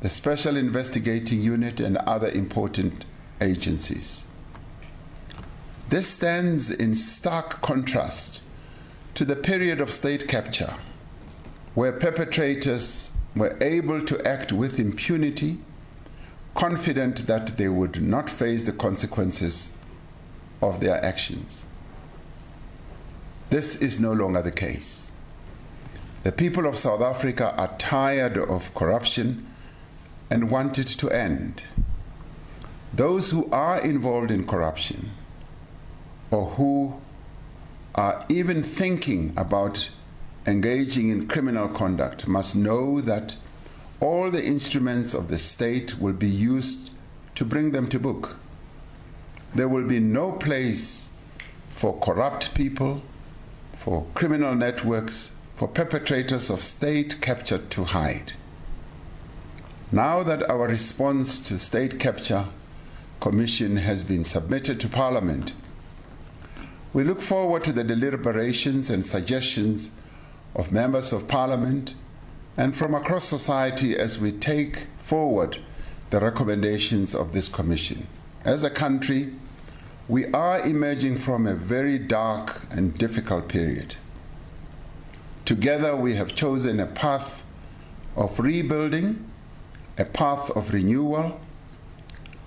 [0.01, 3.05] the Special Investigating Unit, and other important
[3.41, 4.27] agencies.
[5.89, 8.43] This stands in stark contrast
[9.15, 10.75] to the period of state capture,
[11.75, 15.59] where perpetrators were able to act with impunity,
[16.57, 19.77] confident that they would not face the consequences
[20.61, 21.67] of their actions.
[23.51, 25.13] This is no longer the case.
[26.25, 29.47] The people of South Africa are tired of corruption
[30.31, 31.63] and want it to end.
[32.93, 35.11] Those who are involved in corruption
[36.31, 37.01] or who
[37.95, 39.91] are even thinking about
[40.47, 43.37] engaging in criminal conduct must know that
[44.01, 46.91] all the instruments of the state will be used
[47.35, 48.37] to bring them to book.
[49.55, 51.13] There will be no place
[51.71, 53.03] for corrupt people,
[53.79, 58.33] for criminal networks, for perpetrators of state capture to hide.
[59.91, 62.47] Now that our response to state capture
[63.21, 65.53] commission has been submitted to Parliament,
[66.93, 69.93] we look forward to the deliberations and suggestions
[70.55, 71.95] of members of Parliament
[72.57, 75.59] and from across society as we take forward
[76.11, 78.07] the recommendations of this commission.
[78.45, 79.33] As a country,
[80.09, 83.97] we are emerging from a very dark and difficult period.
[85.45, 87.45] Together, we have chosen a path
[88.17, 89.29] of rebuilding,
[89.99, 91.41] a path of renewal,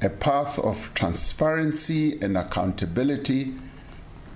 [0.02, 3.54] a path of transparency and accountability,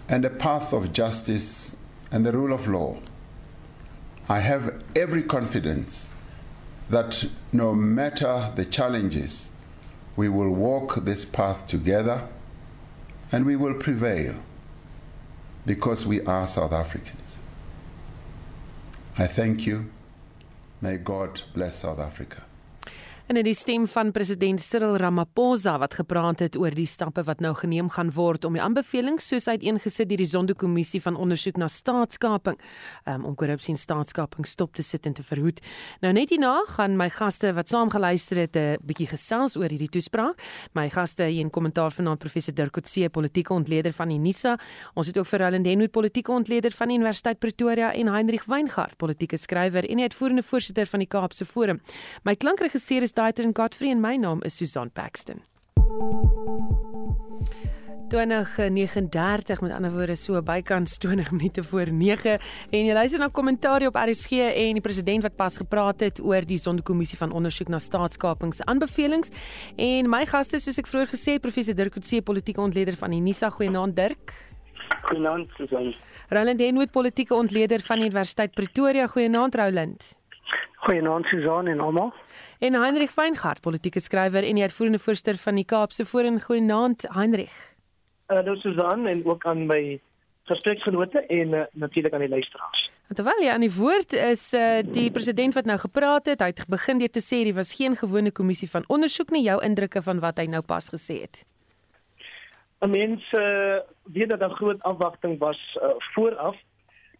[0.09, 1.77] and a path of justice
[2.11, 2.97] and the rule of law.
[4.33, 6.07] I have every confidence
[6.89, 9.51] that no matter the challenges,
[10.15, 12.27] we will walk this path together
[13.31, 14.37] and we will prevail
[15.67, 17.43] because we are South Africans.
[19.19, 19.91] I thank you.
[20.81, 22.43] May God bless South Africa.
[23.23, 27.39] En in die stem van president Cyril Ramaphosa wat gepraat het oor die stappe wat
[27.39, 31.69] nou geneem gaan word om die aanbevelings soos uiteengesit deur die Zondo-kommissie van ondersoek na
[31.71, 32.57] staatskaping
[33.07, 35.61] um, om korrupsie en staatskaping stop te sit en te verhoed.
[36.03, 39.87] Nou net hierna gaan my gaste wat saam geluister het 'n bietjie gesels oor hierdie
[39.87, 40.43] toespraak.
[40.75, 44.59] My gaste hier in kommentaar vanaand professor Dirk Coetzee, politieke ontleder van Unisa.
[44.95, 48.97] Ons het ook vir Roland Denwood, politieke ontleder van die Universiteit Pretoria en Heinrich Weingart,
[48.97, 51.79] politieke skrywer en uitvoerende voorsitter van die Kaapse Forum.
[52.23, 55.43] My klankregisseur is Titan Godfrey en my naam is Susan Paxton.
[58.09, 62.39] 2039 met ander woorde so bykans 20 minute voor 9
[62.69, 66.45] en jy luister na kommentaar op RSG en die president wat pas gepraat het oor
[66.45, 69.29] die sondekommissie van ondersoek na staatskapings aanbevelings
[69.77, 73.49] en my gaste soos ek vroeër gesê professor Dirk Coetzee politieke ontleder van Unisa.
[73.49, 74.33] Goeienaand Dirk.
[75.05, 75.93] Goeienaand Susan.
[76.33, 79.07] Roland Henwood politieke ontleder van die Universiteit Pretoria.
[79.07, 80.13] Goeienaand Roland
[80.83, 82.13] Goeienaand Susan en almal.
[82.59, 86.41] En Heinrich Weingart, politieke skrywer en die uitvoerende voorsteur van die Kaapse Forum.
[86.43, 87.55] Goeienaand Heinrich.
[88.25, 89.99] Hallo uh, Susan en ook aan my
[90.43, 92.89] gespreksgenote en uh, natuurlik aan die luisteraars.
[93.13, 96.67] Terwyl jy aan die woord is, uh, die president wat nou gepraat het, hy het
[96.67, 100.19] begin deur te sê dit was geen gewone kommissie van ondersoek nie, jou indrukke van
[100.19, 101.45] wat hy nou pas gesê het.
[102.83, 103.79] 'n Mens uh,
[104.11, 106.59] weet dat daar groot afwagting was uh, vooraf.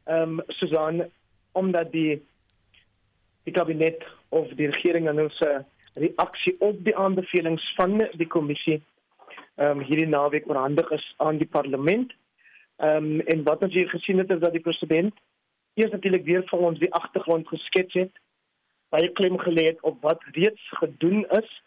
[0.03, 1.05] Ehm um, Susan
[1.53, 2.25] omdat die
[3.43, 5.39] die kabinet of die regering en ons
[5.93, 8.81] reaksie op die aanbevelings van die kommissie
[9.55, 12.13] ehm um, hierdie naweek oorhandig is aan die parlement.
[12.77, 15.13] Ehm um, en wat ons hier gesien het is dat die president
[15.73, 18.11] eers natuurlik weer vir ons die agtergrond geskets het,
[18.89, 21.61] baie klem gelê het op wat reeds gedoen is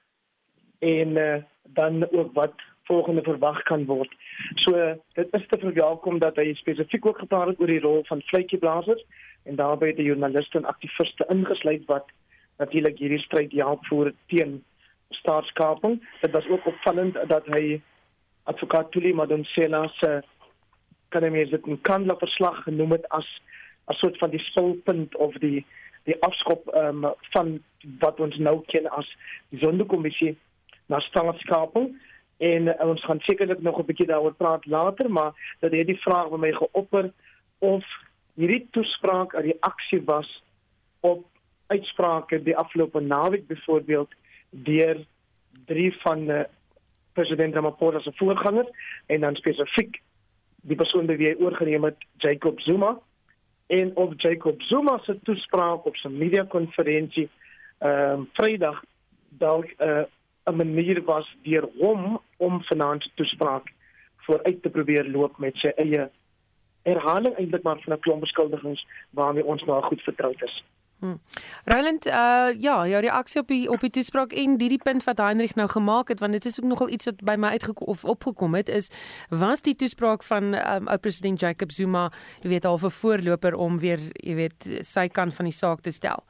[0.78, 2.54] en uh, dan ook wat
[2.86, 4.12] volgende verwag kan word.
[4.54, 4.72] So
[5.14, 9.02] dit is te verwelkom dat hy spesifiek ook gepraat het oor die rol van vletjieblassers
[9.46, 12.10] en daarbey die joernaliste en aktiviste ingesluit wat
[12.58, 14.64] natuurlik hierdie stryd help voer teen
[15.10, 16.00] staatskaping.
[16.20, 17.80] Dit was ook opvallend dat hy
[18.42, 20.22] advokaat Tuli Madonsela se
[21.08, 23.26] kan hy meer dit 'n kandla verslag genoem het as
[23.88, 25.64] 'n soort van die spulpunt of die
[26.04, 27.62] die afskop um, van
[27.98, 29.08] wat ons nou ken as
[29.48, 30.36] die sondekommissie
[30.86, 31.94] na staatskaping
[32.38, 36.00] en uh, ons gaan sekerlik nog 'n bietjie daaroor praat later maar dat het die
[36.00, 37.12] vraag by my geopper
[37.58, 37.84] of
[38.36, 40.42] hierdie toespraak 'n reaksie was
[41.00, 41.24] op
[41.66, 44.10] uitsprake die afgelope naweek byvoorbeeld
[44.50, 45.04] deur
[45.66, 46.44] drie van uh,
[47.12, 48.68] president Ramaphosa se voorgangers
[49.06, 50.00] en dan spesifiek
[50.66, 52.98] die persoon wie hy oorgeneem het Jacob Zuma.
[53.66, 57.28] En of Jacob Zuma se toespraak op sy media konferensie
[57.78, 58.82] ehm uh, Vrydag
[59.28, 60.04] dalk 'n uh,
[60.46, 63.72] 'n manier was deur hom om finansiële toespraak
[64.16, 66.08] vooruit te probeer loop met sy eie
[66.86, 70.64] herhaling eintlik maar van 'n klomp beskuldigings waarmee ons nou goed vertroud is.
[71.00, 71.20] Hmm.
[71.64, 75.18] Roland, uh ja, jou reaksie op die op die toespraak en die die punt wat
[75.18, 78.04] Heinrich nou gemaak het want dit is ook nogal iets wat by my uitgekom of
[78.04, 78.88] opgekom het is
[79.28, 82.08] was die toespraak van um, ou president Jacob Zuma,
[82.40, 85.90] jy weet al 'n voorloper om weer, jy weet, sy kant van die saak te
[85.90, 86.24] stel.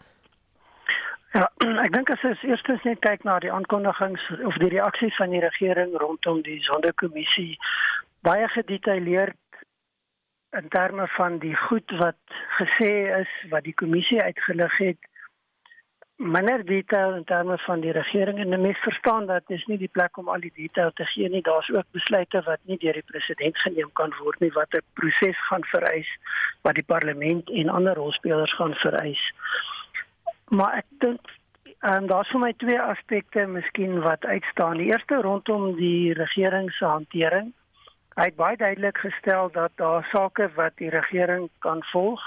[1.33, 1.51] Ja,
[1.85, 5.41] ek dink as ons eers net kyk na die aankondigings of die reaksies van die
[5.41, 7.57] regering rondom die sondekommissie
[8.27, 9.37] baie gedetailleerd
[10.57, 15.13] in terme van die goed wat gesê is wat die kommissie uitgelig het
[16.17, 18.39] minder detail in terme van die regering.
[18.39, 21.29] En mense verstaan dat dit is nie die plek om al die detail te gee
[21.29, 21.43] nie.
[21.43, 25.47] Daar's ook besluite wat nie deur die president geneem kan word nie wat 'n proses
[25.49, 26.09] gaan vereis
[26.63, 29.33] wat die parlement en ander rolspelers gaan vereis.
[30.49, 31.21] Maar ek dink
[31.81, 34.77] en daar's vir my twee aspekte miskien wat uitstaan.
[34.77, 37.53] Die eerste rondom die regering se hantering
[38.17, 42.23] Hy het baie duidelik gestel dat daar sake wat die regering kan volg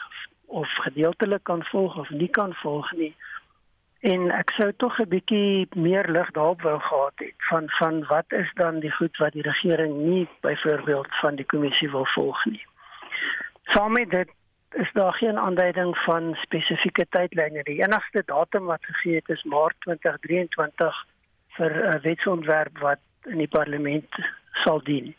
[0.46, 3.16] of gedeeltelik kan volg of nie kan volg nie.
[4.00, 8.32] En ek sou tog 'n bietjie meer lig daarop wou gehad het van van wat
[8.32, 12.66] is dan die goed wat die regering nie byvoorbeeld van die kommissie wil volg nie.
[13.64, 14.30] Sommige dit
[14.70, 17.64] is daar geen aanduiding van spesifieke tydlyne.
[17.64, 21.06] Die enigste datum wat gegee het is Maart 2023
[21.48, 24.16] vir 'n wetsontwerp wat in die parlement
[24.54, 25.16] sal dien.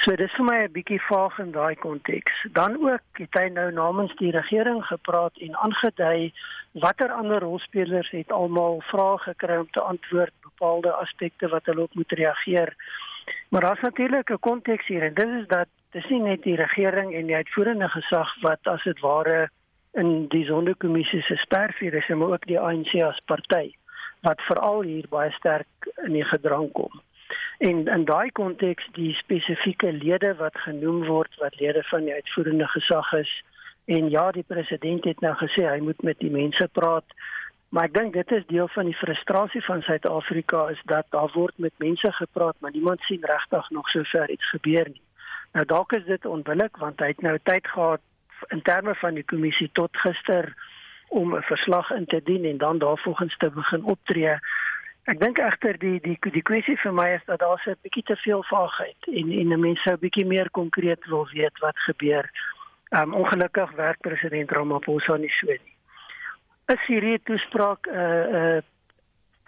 [0.00, 2.36] So dis vir my 'n bietjie vaag in daai konteks.
[2.52, 6.32] Dan ook het hy nou namens die regering gepraat en aangedui
[6.72, 11.94] watter ander rolspelers het almal vrae gekry om te antwoord bepaalde aspekte wat hulle op
[11.94, 12.74] moet reageer.
[13.48, 17.14] Maar daar's natuurlik 'n konteks hier en dit is dat dis nie net die regering
[17.14, 19.50] en die uitvoerende gesag wat as dit ware
[19.92, 23.74] in die sondekommissie se spervuur is, maar ook die ANC as party
[24.20, 27.00] wat veral hier baie sterk in die gedrang kom.
[27.60, 32.68] En in daai konteks die spesifieke lede wat genoem word wat lede van die uitvoerende
[32.72, 33.32] gesag is
[33.84, 37.04] en ja die president het nou gesê hy moet met die mense praat
[37.70, 41.58] maar ek dink dit is deel van die frustrasie van Suid-Afrika is dat daar word
[41.66, 45.02] met mense gepraat maar niemand sien regtig nog sover iets gebeur nie.
[45.52, 48.02] Nou dalk is dit onbillik want hy het nou tyd gehad
[48.56, 50.54] in terme van die kommissie tot gister
[51.08, 54.34] om 'n verslag in te dien en dan daarvolgens te begin optree.
[55.10, 58.02] Ek dink egter die die die kwessie vir my is dat daar se 'n bietjie
[58.10, 62.30] te veel vaagheid en en mense sou 'n bietjie meer konkreet wil weet wat gebeur.
[62.98, 65.74] Um ongelukkig werk president Ramaphosa nie so nie.
[66.74, 68.62] Is hierdie toespraak 'n uh, eh, uh, eh,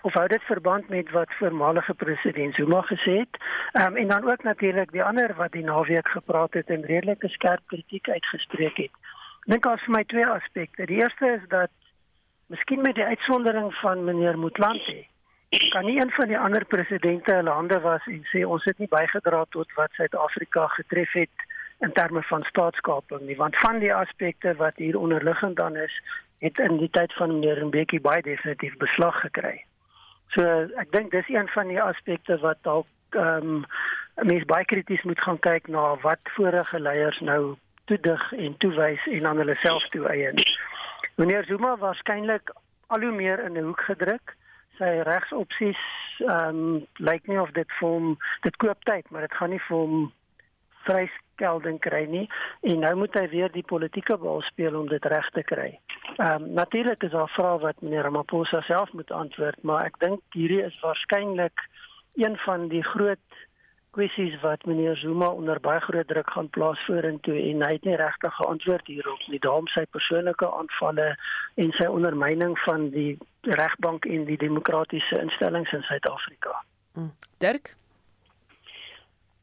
[0.02, 3.34] of hou dit verband met wat voormalige president Zuma gesê het?
[3.72, 7.62] Um en dan ook natuurlik die ander wat die naweek gepraat het en redelike skerp
[7.66, 8.94] kritiek uitgespreek het.
[9.42, 10.86] Ek dink daar's vir my twee aspekte.
[10.86, 11.70] Die eerste is dat
[12.46, 15.11] miskien met die uitsondering van meneer Motlanthe
[15.58, 18.88] kan nie een van die ander presidente hulle hande was en sê ons het nie
[18.88, 21.46] bygedra tot wat Suid-Afrika getref het
[21.78, 26.00] in terme van staatskaping nie want van die aspekte wat hier onderliggend dan is
[26.38, 29.64] het in die tyd van meneer Mbeki baie definitief beslag gekry.
[30.34, 30.44] So
[30.80, 33.64] ek dink dis een van die aspekte wat dalk ehm um,
[34.28, 39.26] mense baie krities moet gaan kyk na wat vorige leiers nou toedig en toewys en
[39.26, 40.40] aan hulle self toeëien.
[41.16, 42.52] Meneer Zuma waarskynlik
[42.86, 44.36] al hoe meer in 'n hoek gedruk
[44.82, 45.84] sy regsopsies
[46.22, 48.10] ehm um, lyk nie of dit vir hom
[48.46, 49.96] dit koop tyd, maar dit gaan nie vir hom
[50.86, 52.24] vryskelding kry nie
[52.70, 55.70] en nou moet hy weer die politieke bal speel om dit reg te kry.
[56.18, 60.38] Ehm um, natuurlik is daar vrae wat meneer Ramaphosa self moet antwoord, maar ek dink
[60.38, 61.66] hierdie is waarskynlik
[62.18, 63.42] een van die groot
[63.92, 67.98] kwessies wat meneer Zuma onder baie groot druk gaan plaas vorentoe en hy het nie
[68.00, 69.40] regtig geantwoord hierop nie.
[69.44, 71.12] Daarom sy persoonlike aanvalle
[71.60, 73.18] en sy ondermyning van die
[73.60, 76.56] regbank en die demokratiese instellings in Suid-Afrika.
[76.96, 77.12] Hmm.
[77.44, 77.74] Dirk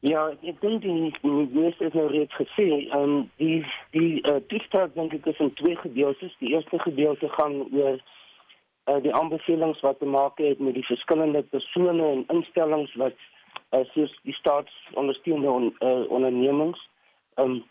[0.00, 3.58] Ja, ek dink die minister het nou reeds gesê, ehm um, die
[3.92, 6.32] die uh, toespraak dink ek is in twee gedeeltes.
[6.40, 11.42] Die eerste gedeelte gaan oor uh, die aanbevelings wat te maak het met die verskillende
[11.52, 13.28] persone en instellings wat
[13.70, 16.88] uh, soos die staatsondersteunende on, uh, ondernemings
[17.36, 17.62] um,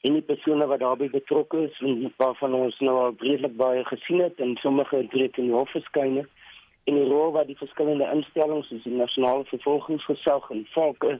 [0.00, 4.20] en die persone wat daarbey betrokke is en waarvan ons nou al redelik baie gesien
[4.22, 6.30] het en sommige het in die hof verskyn het
[6.86, 11.18] en die rol wat die verskillende instellings soos die nasionale vervolgingsgesag en volke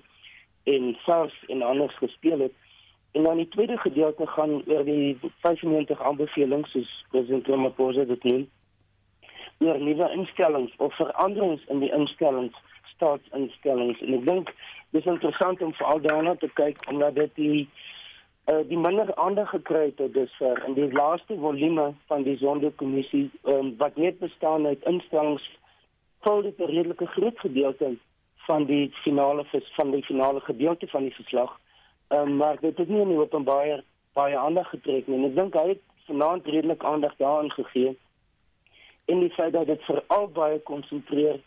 [0.66, 2.54] en SARS en anders gespeel het.
[3.12, 8.46] En dan die tweede gedeelte gaan oor die 95 aanbevelings soos president Ramaphosa dit noem.
[9.58, 12.56] oor nuwe instellings of veranderings in die instellings,
[12.96, 14.00] staatsinstellings.
[14.04, 14.52] En ek dink
[14.96, 17.68] dis interessant om veral daarna te kyk omdat dit die
[18.50, 23.74] uh, die minder aandag gekry het dusver in die laaste volume van die sondekommissie um,
[23.80, 25.46] wat net bestaan uit instellings
[26.26, 27.96] vul dit 'n redelike groot gedeelte
[28.46, 31.60] van die finale van die finale gedeelte van die verslag.
[32.08, 33.82] Ehm um, maar dit het nie in die openbaar
[34.12, 35.18] baie aandag getrek nie.
[35.18, 37.96] En ek dink hy het vanaand redelik aandag daaraan gegee
[39.06, 41.40] en die feit dat dit veral baie konsentreer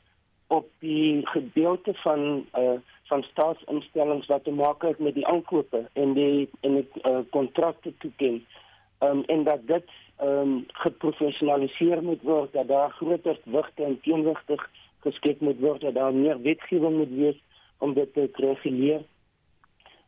[0.49, 2.79] op die gedeelte van uh
[3.09, 7.93] van staatsinstellings wat te maak het met die aankope en die en die uh, kontrakte
[7.97, 8.45] toeken.
[8.97, 13.99] Ehm um, en dat dit ehm um, geprofessionaliseer moet word dat daar groter wigte en
[14.01, 14.57] teenwigte
[15.05, 17.41] geskep moet word dat daar meer wetgewing moet wees
[17.77, 19.01] om dit te reguleer.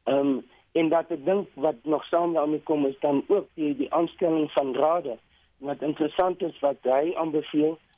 [0.03, 3.75] Ehm um, en dat ek dink wat nog saam daarmee kom is dan ook die
[3.77, 5.17] die aanstelling van rade.
[5.57, 7.90] Wat interessant is wat hy aanbeveel, ehm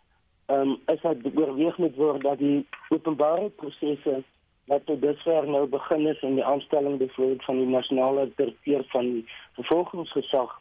[0.47, 4.23] um, is dat oorweeg moet word dat die openbare prosesse
[4.65, 9.09] wat tot dusver nou begin is in die aanstelling byvoorbeeld van die nasionale direkteur van
[9.11, 9.25] die
[9.59, 10.59] vervolgingsgesag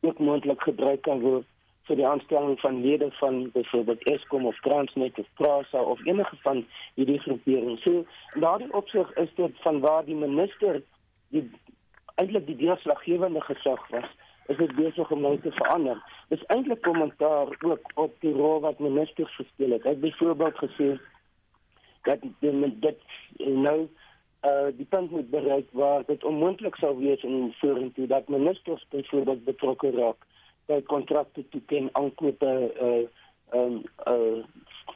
[0.00, 1.46] ook moontlik gebruik kan word
[1.88, 6.64] vir die aanstelling van lede van byvoorbeeld Eskom of Transnet of Prasa of enige van
[6.94, 7.82] hierdie groeperings.
[7.82, 8.04] So
[8.40, 10.82] daardie opsig is dit van waar die minister
[11.28, 11.44] die
[12.20, 14.08] eintlik die deurslaggewende gesag was,
[14.52, 16.00] is dit besig om nou te verander.
[16.28, 19.84] Dis eintlik kommentaar ook op die rol wat ministers gespeel het.
[19.84, 20.98] Het byvoorbeeld gesê
[22.02, 22.98] dat dit dit
[23.36, 23.88] nou
[24.44, 29.44] uh die punt moet bereik waar dit onmoontlik sou wees in vorentoe dat ministers byvoorbeeld
[29.44, 30.26] betrokke raak
[30.66, 32.52] by kontrakte toe ken aankope
[32.82, 34.44] uh um uh,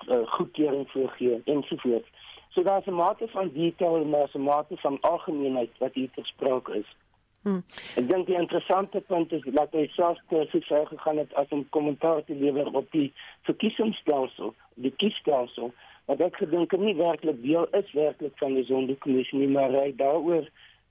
[0.09, 2.09] uh goedkeuring voorgee ensovoorts.
[2.49, 6.97] So daar's 'n mate van detail en 'n mate van algemeenheid wat hier gesproke is.
[7.43, 7.63] Hmm.
[7.99, 11.67] Ek dink die interessante punt is dat hy self spesifiek ver gegaan het as 'n
[11.75, 13.13] kommentaar te lewer op die
[13.49, 15.73] verkiesingsstelsel, die kiesstelsel
[16.07, 20.47] wat ek gedink nie werklik deel is werklik van die sondekommissie nie maar hy daaroor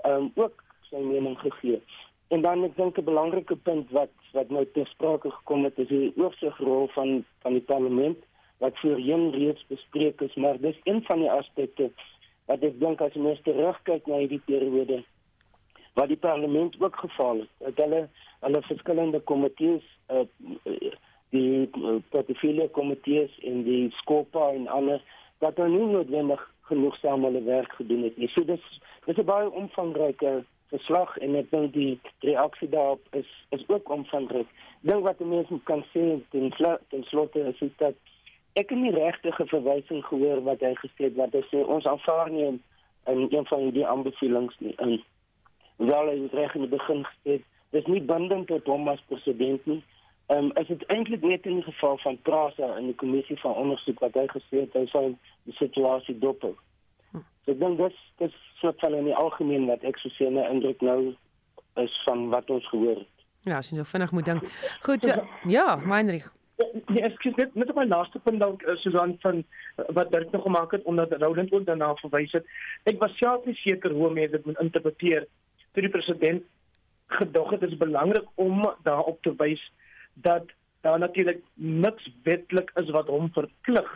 [0.08, 1.80] um, ook sy mening gegee.
[2.32, 5.88] En dan ek dink 'n belangrike punt wat wat nou ter sprake gekom het is
[5.88, 8.20] die oorsigrol van van die parlement
[8.58, 11.92] wat voorheen reeds bespreek is, maar dis een van die aspekte
[12.46, 15.04] wat ek dink as mens terugkyk na hierdie periode
[15.94, 17.50] wat die parlement ook gefaal het.
[17.58, 20.26] Dat hulle hulle verskillende komitees uh,
[21.30, 25.02] die uh, portefeulje komitees en die skopa en alles
[25.40, 28.30] dat hulle nie noodwendig genoeg saam hulle werk gedoen het nie.
[28.32, 28.64] So dis
[29.06, 34.48] dis 'n baie omvangryke verslag en ek dink die reaksie daarop is is ook omvangryk.
[34.82, 36.54] Dink wat mense kan sê ten
[36.90, 37.96] ten slotte is dit
[38.54, 41.86] ek het nie regtig 'n verwysing gehoor wat hy gesê het wat hy sê ons
[41.86, 42.60] aanvaar nie
[43.06, 44.76] in een van die aanbevelings nie.
[44.78, 45.04] En
[45.88, 49.66] wel hy het reg in die begin gesê dis nie bindend tot hom as president
[49.66, 49.82] nie.
[50.32, 53.58] Ehm um, is dit eintlik net in die geval van Prasa in die kommissie van
[53.64, 55.06] ondersoek wat hy gesê het hy sou
[55.44, 56.44] die situasie dop.
[57.12, 57.24] Hm.
[57.46, 60.82] So dan dis dis soort van in die algemeen wat ek so sê 'n indruk
[60.82, 61.16] nou
[61.76, 63.16] is van wat ons gehoor het.
[63.44, 64.44] Ja, as jy nou vinnig moet dink.
[64.86, 65.14] Goed, so,
[65.50, 66.30] ja, Meinrich.
[66.94, 70.12] Ja, ek sê net net op my laaste punt dalk eh, Susan van eh, wat
[70.12, 72.46] Dirk nog gemaak het omdat Roland ook daarna verwys het.
[72.84, 75.26] Ek was self nie seker hoe mense dit moet interpreteer
[75.72, 76.44] toe die president
[77.08, 79.62] gedog het is belangrik om daarop te wys
[80.14, 80.44] dat
[80.82, 83.90] daar natuurlik niks wetlik is wat hom verplig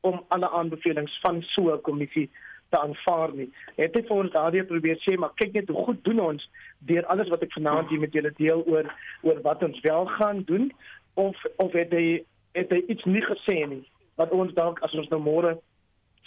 [0.00, 2.30] om alle aanbevelings van so 'n kommissie
[2.68, 3.50] te aanvaar nie.
[3.76, 7.06] Het hy vir ons daardie probeer sê, maar kyk net hoe goed doen ons deur
[7.06, 8.90] alles wat ek vanaand hier met julle deel oor
[9.22, 10.72] oor wat ons wel gaan doen
[11.14, 13.84] of of het hy het hy iets nie gesê nie
[14.20, 15.56] wat ons dalk as ons nou môre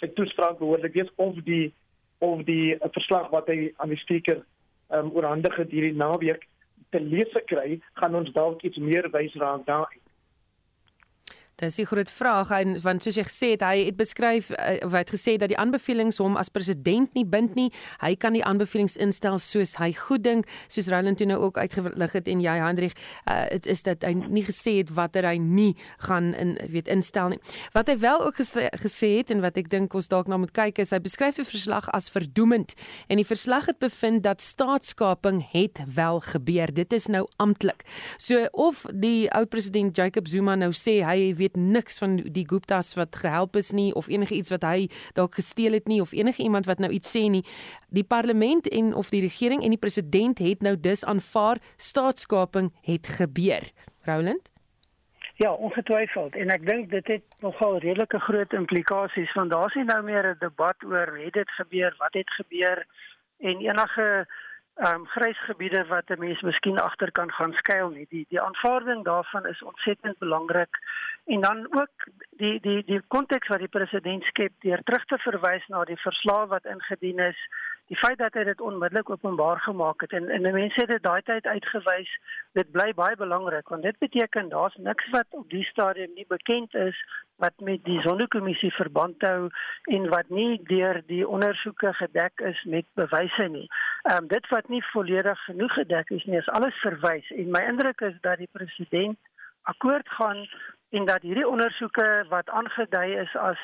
[0.00, 1.72] sy toespraak behoorlik is of die
[2.18, 4.42] of die verslag wat hy aan die spreker
[4.90, 6.46] um, oorhandig het hierdie naweek
[6.90, 9.92] te lees kry, gaan ons dalk iets meer wys raak daar.
[11.60, 14.92] Dis 'n groot vraag en want soos jy gesê het, hy het beskryf uh, of
[14.92, 17.68] hy het gesê dat die aanbevelings hom as president nie bind nie.
[18.00, 22.12] Hy kan die aanbevelings instel soos hy goed dink, soos Roland toe nou ook uitgelig
[22.12, 22.96] het en jy Hendrik,
[23.52, 27.28] dit uh, is dat hy nie gesê het watter hy nie gaan in weet instel
[27.28, 27.40] nie.
[27.76, 30.54] Wat hy wel ook gesê, gesê het en wat ek dink ons dalk na moet
[30.56, 32.72] kyk is hy beskryf die verslag as verdoemend
[33.08, 36.72] en die verslag het bevind dat staatskaping het wel gebeur.
[36.72, 37.84] Dit is nou amptelik.
[38.16, 42.46] So of die oud president Jacob Zuma nou sê hy weet weet niks van die
[42.46, 46.12] Guptas wat gehelp is nie of enige iets wat hy dalk gesteel het nie of
[46.12, 47.44] enige iemand wat nou iets sê nie.
[47.90, 53.06] Die parlement en of die regering en die president het nou dus aanvaar staatskaping het
[53.06, 53.70] gebeur.
[54.04, 54.48] Roland
[55.36, 60.02] Ja, ongetwyfeld en ek dink dit het nogal redelike groot implikasies want daar's nie nou
[60.02, 62.84] meer 'n debat oor het dit gebeur, wat het gebeur
[63.40, 64.26] en enige
[64.80, 68.06] ehm um, grysgebiede wat 'n mens miskien agter kan gaan skuil nie.
[68.08, 70.78] Die die aanvaarding daarvan is ontsettend belangrik
[71.24, 75.66] en dan ook die die die konteks wat die president skep deur terug te verwys
[75.68, 77.40] na die verslag wat ingedien is
[77.90, 81.22] die feit dat hy dit onmiddellik openbaar gemaak het en en mense het dit daai
[81.22, 82.12] tyd uitgewys
[82.58, 86.74] dit bly baie belangrik want dit beteken daar's niks wat op die stadium nie bekend
[86.74, 87.00] is
[87.44, 89.48] wat met die sondekommissie verband hou
[89.96, 93.66] en wat nie deur die ondersoeke gedek is met bewyse nie.
[94.02, 97.64] Ehm um, dit wat nie volledig genoeg gedek is nie is alles verwys en my
[97.72, 99.18] indruk is dat die president
[99.72, 100.46] akkoord gaan
[100.90, 103.58] en dat hierdie ondersoeke wat aangedui is as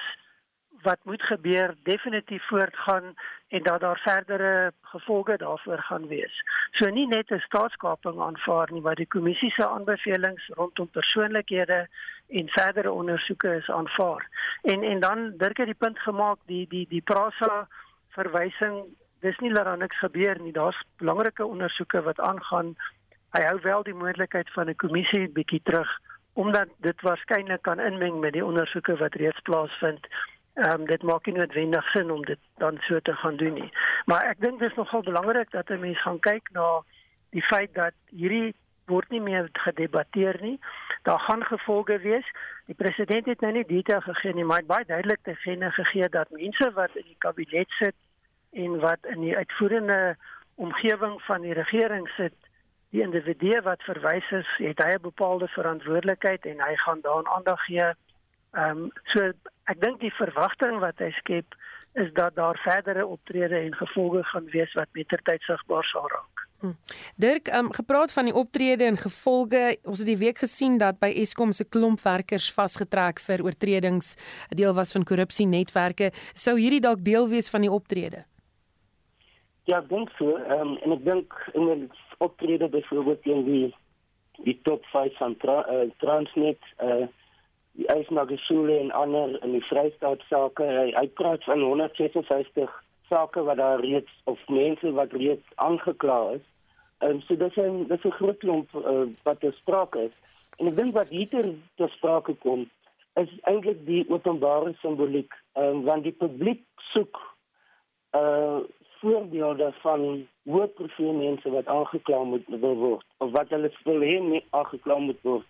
[0.82, 3.14] wat moet gebeur definitief voortgaan
[3.48, 6.42] en dat daar verdere gevolge daarvoor gaan wees.
[6.70, 11.88] So nie net 'n staatskaping aanvaar nie, maar die kommissie se aanbevelings rondom persoonlikhede
[12.28, 14.28] en verdere ondersoeke is aanvaar.
[14.62, 17.68] En en dan Dirk het die punt gemaak die die die Prasa
[18.08, 18.84] verwysing,
[19.20, 20.52] dis nie dat daar niks gebeur nie.
[20.52, 22.76] Daar's belangrike ondersoeke wat aangaan.
[23.30, 26.00] Hy hou wel die moontlikheid van 'n kommissie bietjie terug
[26.36, 30.08] omdat dit waarskynlik kan inmeng met die ondersoeke wat reeds plaasvind
[30.56, 33.72] Ehm um, dit maak nie noodwendig sin om dit dan so te gaan doen nie.
[34.08, 36.80] Maar ek dink dit is nogal belangrik dat 'n mens gaan kyk na
[37.30, 38.54] die feit dat hierdie
[38.86, 40.58] word nie meer gedebatteer nie.
[41.02, 42.26] Daar gaan gevolge wees.
[42.66, 45.70] Die president het nou nie detail gegee nie, maar hy het baie duidelik te kenne
[45.70, 47.96] gegee dat mense wat in die kabinet sit
[48.52, 50.16] en wat in die uitvoerende
[50.54, 52.34] omgewing van die regering sit,
[52.96, 57.60] die individue wat verwys is, het hy 'n bepaalde verantwoordelikheid en hy gaan daaraan aandag
[57.68, 57.92] gee.
[58.56, 59.32] Ehm um, so
[59.72, 61.54] ek dink die verwagting wat hy skep
[61.92, 66.44] is dat daar verdere optrede en gevolge gaan wees wat mettertyd sigbaar sal raak.
[66.60, 66.72] Hm.
[67.16, 71.12] Dirk, um, gepraat van die optrede en gevolge, ons het die week gesien dat by
[71.22, 74.16] Eskom se klomp werkers vasgetrek vir oortredings,
[74.48, 76.12] deel was van korrupsienetwerke.
[76.34, 78.24] Sou hierdie dalk deel wees van die optrede?
[79.66, 80.36] Ja, ek dink so.
[80.38, 81.88] Um, en ek dink in die
[82.22, 83.66] optrede byvoorbeeld teen die
[84.44, 87.06] die top 5 van tra, uh, Transnet uh
[87.76, 90.64] die Eisnagesule en ander in die Vrystaat sake.
[90.64, 92.70] Hy, hy praat van 156
[93.10, 96.46] sake wat daar reeds of mense wat reeds aangekla is.
[97.04, 100.14] En so dis 'n dis 'n groot klomp uh, wat te sprake is.
[100.56, 102.64] En ek dink wat hier te sprake kom
[103.20, 107.20] is eintlik die openbare simboliek, um, want die publiek soek
[108.16, 108.60] uh
[109.06, 110.04] voorbeelde van
[110.50, 115.20] hoë profiel mense wat aangekla moet word of wat hulle wil hê nie aangekla moet
[115.22, 115.46] word.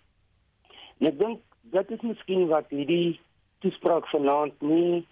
[0.99, 1.41] En ek dink
[1.73, 3.17] dit is miskien wat hierdie
[3.65, 5.05] toespraak vanaand nie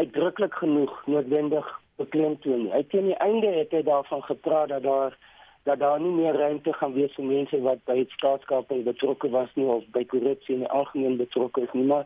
[0.00, 1.68] uitdruklik genoeg noodwendig
[2.00, 2.72] beklemtoon nie.
[2.72, 5.18] Uit teen die einde het hy daarvan gepraat dat daar
[5.66, 9.66] dat daar nie meer ruimte gaan wees vir mense wat by staatskaping betrokke was nie
[9.76, 12.04] of by korrupsie in die algemeen betrokke is nie, maar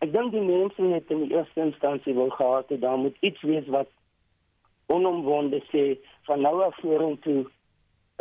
[0.00, 3.44] ek dink die mense het in die eerste instansie wil gehad het daar moet iets
[3.50, 3.92] wees wat
[4.96, 5.84] onomwonde sê
[6.28, 7.44] van nou af vorentoe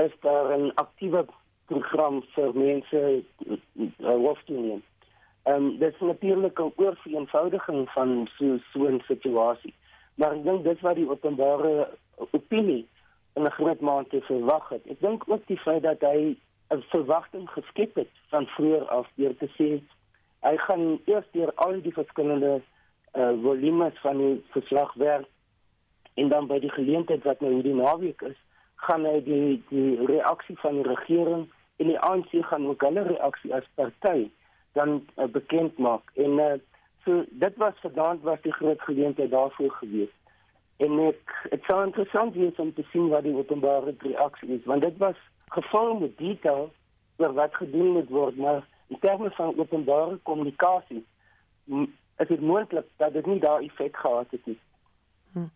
[0.06, 1.26] is daar 'n aktiewe
[1.66, 3.02] program vir mense
[3.48, 4.84] uh, hoof te neem.
[5.44, 9.74] Ehm um, dit is natuurlik 'n oorvereenvoudiging van so so 'n situasie.
[10.16, 11.90] Maar ek dink dit wat die openbare
[12.32, 12.88] opinie
[13.36, 14.86] in 'n groot mate verwag het.
[14.86, 16.36] Ek dink ook die feit dat hy
[16.70, 19.82] 'n verwagting geskep het van vroeër af deur te sê
[20.42, 22.62] hy gaan eers deur al die verskillende
[23.14, 25.28] uh, volumes van die verslag werk
[26.14, 28.38] en dan by die geleentheid wat nou hierdie naweek is,
[28.86, 31.48] gaan hy die die reaksie van die regering
[31.78, 34.30] en die ANC gaan ook hulle reaksie as party
[34.78, 36.12] dan uh, bekend maak.
[36.16, 36.54] En uh,
[37.06, 40.14] so dit was verdant was die groot geleentheid daarvoor gewees.
[40.82, 44.82] En ek dit sou interessant wees om te sien wat die openbare reaksie is want
[44.82, 45.20] dit was
[45.54, 46.72] gevul met detail
[47.18, 51.06] oor wat gedoen moet word maar in terme van openbare kommunikasie
[52.18, 54.58] is dit moontlik dat dit nie daai effek gehad het nie
[55.34, 55.48] Hm.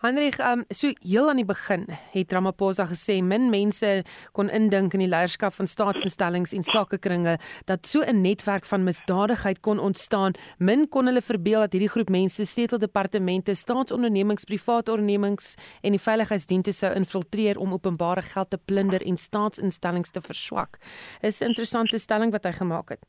[0.00, 1.82] Hendrik, um, so heel aan die begin
[2.14, 3.90] het Ramaphosa gesê min mense
[4.32, 7.34] kon indink in die leierskap van staatsinstellings en sakekringe
[7.68, 10.32] dat so 'n netwerk van misdadigheid kon ontstaan.
[10.58, 16.72] Min kon hulle verbeel dat hierdie groep mense seteldepartemente, staatsondernemings, private ondernemings en die veiligheidsdienste
[16.72, 20.78] sou infiltreer om openbare geld te plunder en staatsinstellings te verswak.
[21.20, 23.06] Is 'n interessante stelling wat hy gemaak het.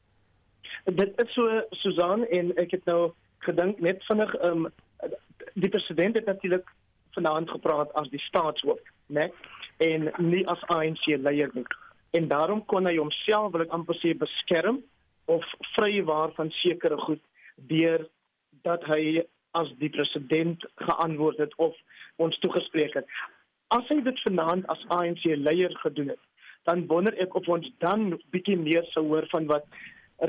[0.86, 4.68] Dit is so Susan en ek het nou gedink net vinnig um
[5.60, 6.68] die president het natuurlik
[7.12, 9.30] vanaand gepraat as die staatshoof, né?
[9.78, 11.66] En nie as ANC leier nie.
[12.12, 14.82] En daarom kon hy homself wil ek amper sê beskerm
[15.30, 15.45] of
[15.76, 17.22] vrywaar van sekere goed
[17.72, 18.07] deur
[18.68, 19.22] dat hy
[19.57, 21.78] as die president geantwoord het of
[22.18, 23.05] ons toegespreek het.
[23.74, 26.24] As hy dit vanaand as ANC leier gedoen het,
[26.68, 29.66] dan wonder ek of ons dan bietjie meer sou hoor van wat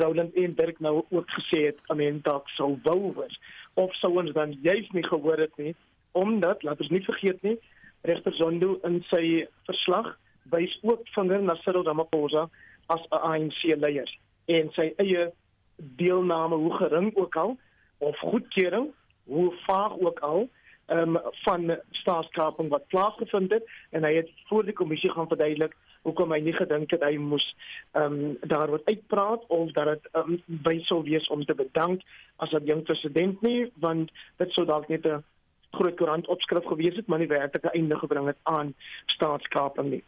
[0.01, 3.41] Roland en Dirk nou ook gesê het, I mean dalk sou wou wees
[3.75, 5.75] of sou ons dan juist nie gehoor het nie
[6.13, 7.59] omdat laat ons nie vergeet nie
[8.03, 10.15] regter Zondo in sy verslag
[10.51, 12.49] wys ook vinger na Cyril Ramaphosa
[12.89, 14.11] as 'n ANC leier
[14.47, 15.31] en sy eie
[15.77, 17.59] deelname hoe gering ook al
[17.99, 18.91] of goedkeuring
[19.25, 20.49] hoe vaag ook al
[20.89, 26.33] um, van staatskaping wat plaasgevind het en hy het voor die kommissie gaan verduidelik hoekom
[26.33, 27.45] hy nie gedink het hy moes
[27.93, 32.03] ehm um, daaroor uitpraat of dat dit um, sou wees om te bedank
[32.37, 35.25] as 'n jong president nie want dit sou dalk net 'n
[35.71, 38.75] groot koerant opskrif gewees het maar nie werklike einde gebring het aan
[39.07, 40.05] staatskaping nie.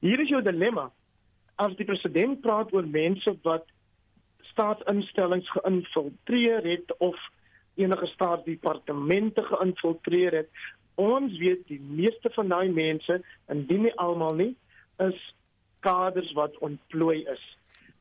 [0.00, 0.90] Hier is jou dilemma.
[1.56, 3.66] As die president praat oor mense wat
[4.52, 7.16] staatsinstellings geïnfiltreer het of
[7.74, 10.48] enige staatsdepartemente geïnfiltreer het,
[10.94, 14.50] ons weet die meeste van daai mense, indien nie almal nie,
[14.98, 15.34] is
[15.80, 17.44] kaders wat ontplooi is.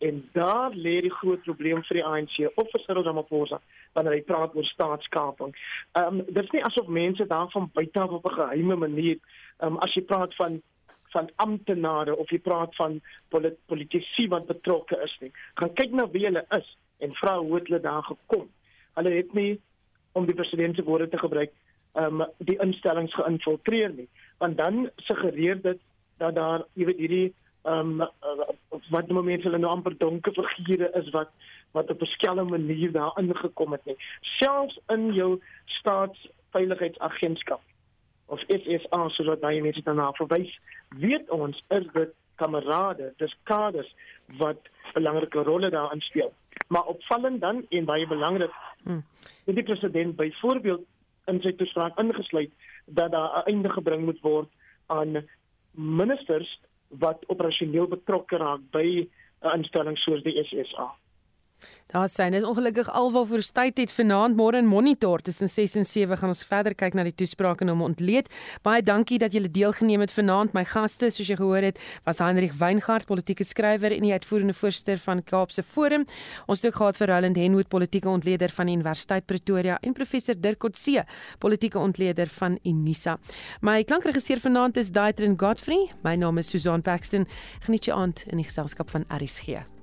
[0.01, 3.59] En daar lê die groot probleem vir die ANC of vir Cyril Ramaphosa
[3.93, 5.53] wanneer hy praat oor staatskaping.
[5.99, 9.73] Ehm um, dit is nie asof mense daarvan buite af op 'n geheime manier ehm
[9.73, 10.61] um, as jy praat van
[11.11, 15.31] van amptenare of jy praat van polit politici wat betrokke is nie.
[15.53, 18.47] Gaan kyk na wie hulle is en vra hoe hulle daar gekom.
[18.93, 19.59] Hulle het nie
[20.11, 21.53] om die president se woorde te gebruik
[21.93, 25.79] ehm um, die instellings geïnfiltreer nie, want dan suggereer dit
[26.21, 27.29] dat daar jy weet hierdie
[27.69, 28.07] ehm um,
[28.89, 31.29] wat die mense hulle nou amper donker figure is wat
[31.77, 33.97] wat op 'n skelm manier daar ingekom het nie.
[34.21, 37.61] Selfs in jou staatsveiligheidsagentskap
[38.25, 40.59] of SSA soos wat baie mense daarna verwys,
[40.89, 43.95] weet ons is dit kamerade, dis kaders
[44.37, 46.33] wat belangrike rolle daarin speel.
[46.67, 48.53] Maar opvallend dan en baie belangrik,
[48.83, 49.03] hmm.
[49.45, 50.85] die president byvoorbeeld
[51.25, 52.51] in sy toespraak ingesluit
[52.85, 54.49] dat daar 'n einde gebring moet word
[54.85, 55.27] aan
[55.71, 56.59] ministers
[56.99, 59.07] wat operasioneel betrokke raak by
[59.41, 60.91] 'n instelling soos die SSA.
[61.91, 65.85] Daar sien dit ongelukkig alwaar vir tyd het vanaand môre in monitor tussen 6 en
[65.85, 68.29] 7 gaan ons verder kyk na die toesprake om ontleed.
[68.63, 70.53] Baie dankie dat julle deelgeneem het vanaand.
[70.55, 75.01] My gaste, soos jy gehoor het, was Heinrich Weingart, politieke skrywer en die uitvoerende voorsitter
[75.03, 76.05] van Kaapse Forum.
[76.47, 80.39] Ons het ook gehad vir Roland Henwood, politieke ontleder van die Universiteit Pretoria en professor
[80.39, 81.03] Dirk Coetzee,
[81.43, 83.17] politieke ontleder van Unisa.
[83.59, 85.91] My klankregisseur vanaand is Daitrin Godfrey.
[86.07, 87.27] My naam is Susan Paxton.
[87.67, 89.80] Geniet jou aand in die geselskap van RSG.